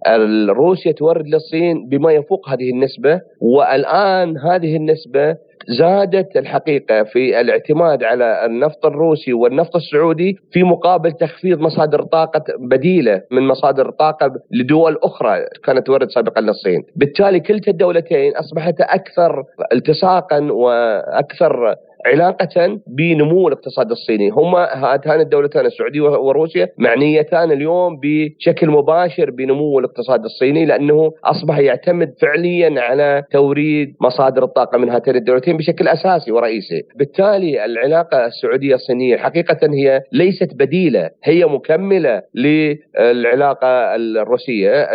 [0.48, 5.36] روسيا تورد للصين بما يفوق هذه النسبة والآن هذه النسبة
[5.68, 13.22] زادت الحقيقة في الاعتماد على النفط الروسي والنفط السعودي في مقابل تخفيض مصادر طاقة بديلة
[13.30, 20.38] من مصادر طاقة لدول أخرى كانت تورد سابقا للصين، بالتالي كلتا الدولتين أصبحت أكثر التصاقا
[20.52, 21.74] وأكثر
[22.06, 24.30] علاقة بنمو الاقتصاد الصيني.
[24.30, 32.14] هما هاتان الدولتان السعودية وروسيا معنيتان اليوم بشكل مباشر بنمو الاقتصاد الصيني لأنه أصبح يعتمد
[32.22, 36.82] فعليا على توريد مصادر الطاقة من هاتين الدولتين بشكل أساسي ورئيسي.
[36.96, 44.88] بالتالي العلاقة السعودية الصينية حقيقة هي ليست بديلة هي مكملة للعلاقة الروسية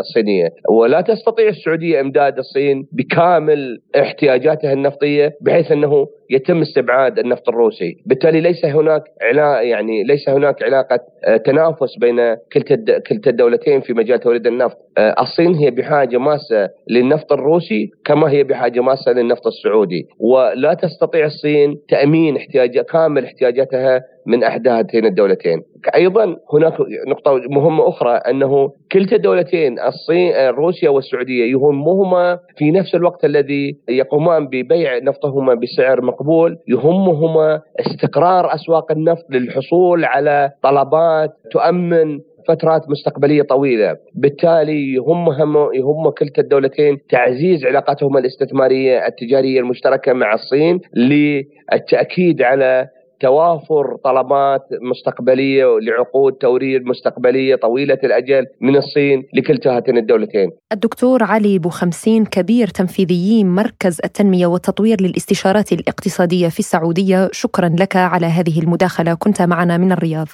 [0.00, 0.48] الصينية.
[0.70, 8.40] ولا تستطيع السعودية إمداد الصين بكامل احتياجاتها النفطية بحيث أنه يتم استبعاد النفط الروسي، بالتالي
[8.40, 12.16] ليس هناك علاقه يعني ليس هناك علاقة آه، تنافس بين
[12.52, 18.30] كلتا كلتا الدولتين في مجال توريد النفط، آه، الصين هي بحاجة ماسة للنفط الروسي كما
[18.30, 25.06] هي بحاجة ماسة للنفط السعودي، ولا تستطيع الصين تأمين احتياج كامل احتياجاتها من احدى هاتين
[25.06, 25.62] الدولتين.
[25.94, 26.74] أيضا هناك
[27.08, 34.46] نقطة مهمة أخرى أنه كلتا الدولتين الصين روسيا والسعودية يهمهما في نفس الوقت الذي يقومان
[34.46, 43.96] ببيع نفطهما بسعر مقبول يهمهما استقرار أسواق النفط للحصول على طلبات تؤمن فترات مستقبلية طويلة،
[44.14, 52.88] بالتالي يهمهم يهم كلتا الدولتين تعزيز علاقاتهما الاستثمارية التجارية المشتركة مع الصين للتأكيد على
[53.20, 60.50] توافر طلبات مستقبلية لعقود توريد مستقبلية طويلة الأجل من الصين لكلتا هاتين الدولتين.
[60.72, 68.26] الدكتور علي بوخمسين كبير تنفيذيي مركز التنمية والتطوير للاستشارات الاقتصادية في السعودية، شكرا لك على
[68.26, 70.28] هذه المداخلة كنت معنا من الرياض.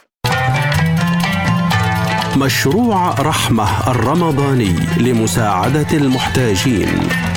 [2.44, 7.29] مشروع رحمة الرمضاني لمساعدة المحتاجين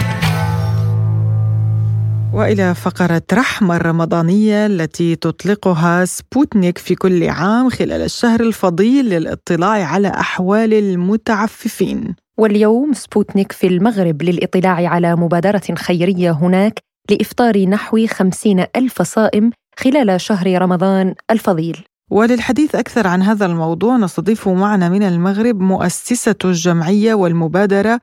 [2.33, 10.07] وإلى فقرة رحمه الرمضانية التي تطلقها سبوتنيك في كل عام خلال الشهر الفضيل للاطلاع على
[10.07, 12.15] أحوال المتعففين.
[12.37, 16.79] واليوم سبوتنيك في المغرب للاطلاع على مبادرة خيرية هناك
[17.09, 21.83] لإفطار نحو خمسين ألف صائم خلال شهر رمضان الفضيل.
[22.11, 27.99] وللحديث أكثر عن هذا الموضوع نستضيف معنا من المغرب مؤسسة الجمعية والمبادرة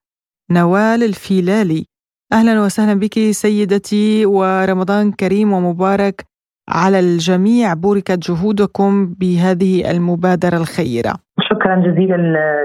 [0.51, 1.89] نوال الفيلالي
[2.33, 6.24] أهلا وسهلا بك سيدتي ورمضان كريم ومبارك
[6.68, 7.74] على الجميع.
[7.74, 11.14] بوركت جهودكم بهذه المبادرة الخيرة.
[11.41, 12.16] شكرا جزيلا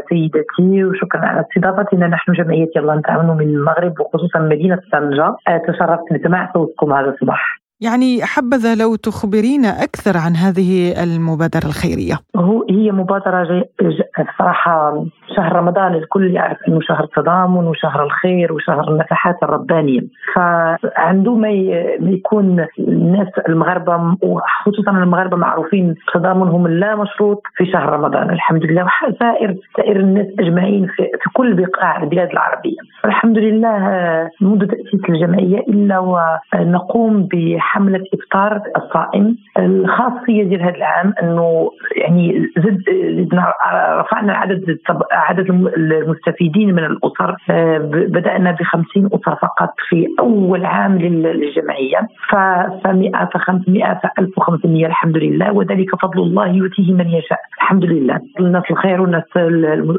[0.09, 2.07] سيدتي وشكرا على استضافتنا.
[2.07, 5.35] نحن جمعية يلا نتعاون من المغرب وخصوصا مدينة طنجة
[5.67, 7.61] تشرفت بسماع صوتكم هذا الصباح.
[7.81, 12.19] يعني حبذا لو تخبرينا أكثر عن هذه المبادرة الخيرية.
[12.35, 13.65] هو هي مبادرة
[14.19, 15.05] جي صراحة
[15.35, 20.01] شهر رمضان الكل يعرف أنه شهر التضامن وشهر الخير وشهر النفحات الربانية.
[20.35, 21.49] فعندما
[21.99, 28.29] يكون الناس المغاربة وخصوصا المغاربة معروفين تضامنهم اللا مشروط في شهر رمضان.
[28.29, 28.87] الحمد لله.
[29.07, 32.77] وسائر سائر الناس أجمعين في, في كل بقاع البلاد العربية.
[33.05, 33.77] الحمد لله
[34.41, 39.37] منذ تأسيس الجمعية إلا ونقوم ب حمله إفطار الصائم.
[39.59, 42.83] الخاصية ديال هذا العام إنه يعني زد
[44.05, 44.77] رفعنا عدد
[45.11, 52.35] عدد المستفيدين من الأسر آه، بدأنا ب 50 أسرة فقط في أول عام للجمعية ف
[52.87, 58.19] 100 ف 500 ف 1500 الحمد لله وذلك فضل الله يؤتيه من يشاء الحمد لله
[58.39, 59.23] الناس الخير والناس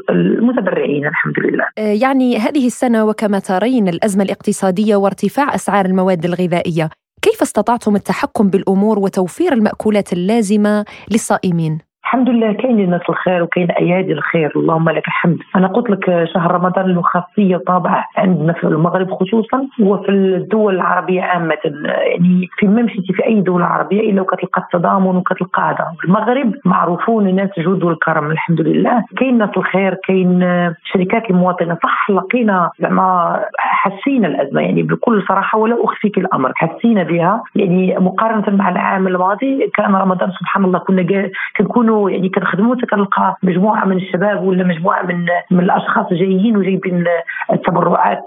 [0.09, 6.89] المتبرعين الحمد لله آه، يعني هذه السنة وكما ترين الأزمة الاقتصادية وارتفاع أسعار المواد الغذائية
[7.21, 14.13] كيف استطعتم التحكم بالأمور وتوفير المأكولات اللازمة للصائمين؟ الحمد لله كاين الناس الخير وكاين أيادي
[14.13, 15.37] الخير اللهم لك الحمد.
[15.55, 21.21] أنا قلت لك شهر رمضان له خاصية طابع عندنا في المغرب خصوصا وفي الدول العربية
[21.21, 25.85] عامة يعني في ما مشيتي في أي دولة عربية إلا وكتلقى التضامن وكتلقى هذا.
[26.05, 29.03] المغرب معروفون الناس جود والكرم الحمد لله.
[29.17, 30.39] كاين ناس الخير كاين
[30.83, 37.43] شركات المواطنة صح لقينا زعما حسينا الأزمة يعني بكل صراحة ولا أخفيك الأمر حسينا بها.
[37.55, 43.85] يعني مقارنة مع العام الماضي كان رمضان سبحان الله كنا كنكونوا يعني كنخدموا كنلقى مجموعة
[43.85, 47.05] من الشباب ولا مجموعة من من الأشخاص جايين وجايبين
[47.53, 48.25] التبرعات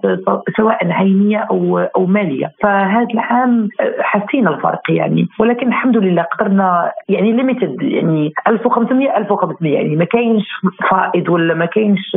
[0.56, 2.52] سواء عينية أو أو مالية.
[2.62, 3.68] فهذا العام
[4.00, 5.28] حسينا الفرق يعني.
[5.38, 10.46] ولكن الحمد لله قدرنا يعني ليميتد يعني 1500 1500 يعني ما كاينش
[10.90, 12.16] فائض ولا ما كاينش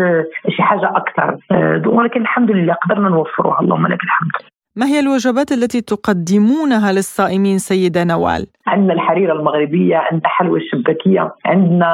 [0.50, 1.38] شي حاجة أكثر.
[1.86, 3.60] ولكن الحمد لله قدرنا نوفروها.
[3.62, 4.53] اللهم لك الحمد.
[4.76, 11.90] ما هي الوجبات التي تقدمونها للصائمين سيدة نوال؟ عندنا الحريرة المغربية عندنا حلوى الشباكية عندنا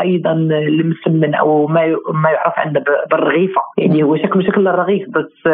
[0.00, 3.60] أيضا المسمن أو ما ما يعرف عندنا بالرغيفة.
[3.78, 5.46] يعني هو شكله شكل الرغيف بس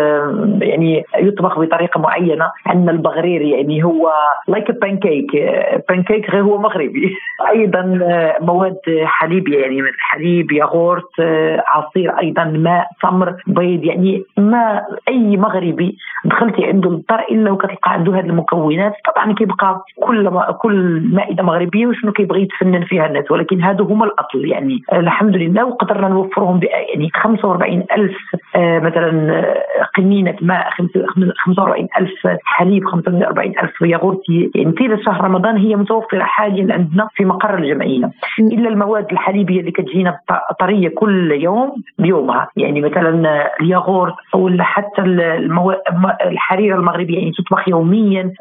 [0.62, 2.51] يعني يطبخ بطريقة معينة.
[2.66, 4.11] عندنا البغرير يعني هو
[4.49, 5.27] like pancake
[5.89, 7.16] pancake غير هو مغربي.
[7.55, 7.83] أيضا
[8.41, 11.21] مواد حليبية يعني مثل حليب ياغورت
[11.66, 13.85] عصير أيضا ماء تمر بيض.
[13.85, 18.93] يعني ما أي مغربي دخلت كي عنده الدار إلا وكتلقى عنده هذه المكونات.
[19.15, 23.31] طبعا كيبقى كل ما كل مائدة مغربية وشنو كيبغي يتفنن فيها الناس.
[23.31, 24.45] ولكن هادو هما الأصل.
[24.45, 28.17] يعني الحمد لله وقدرنا نوفرهم يعني 45 ألف
[28.57, 34.21] آه مثلا آه، قنينة ماء 45 ألف حليب 45 ألف ياغورت.
[34.55, 38.11] يعني طيله شهر رمضان هي متوفرة حاليا عندنا في مقر الجمعية.
[38.41, 40.19] إلا المواد الحليبية اللي كتجينا
[40.61, 42.49] طرية كل يوم بيومها.
[42.57, 45.79] يعني مثلا الياغورت أو حتى المواد
[46.49, 48.33] الحريره المغربيه يعني تطبخ يوميا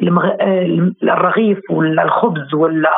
[1.03, 2.89] الرغيف ولا الخبز ولا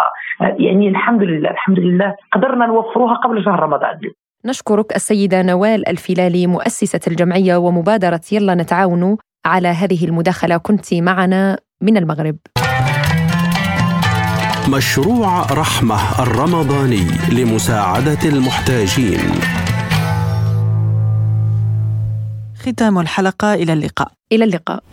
[0.41, 3.99] يعني الحمد لله الحمد لله قدرنا نوفروها قبل شهر رمضان.
[4.45, 10.57] نشكرك السيدة نوال الفيلالي مؤسسة الجمعية ومبادرة يلا نتعاون على هذه المداخلة.
[10.57, 12.36] كنت معنا من المغرب.
[14.78, 17.05] مشروع رحمة الرمضاني
[17.38, 19.59] لمساعدة المحتاجين.
[22.60, 24.12] ختام الحلقة إلى اللقاء.
[24.32, 24.84] إلى اللقاء.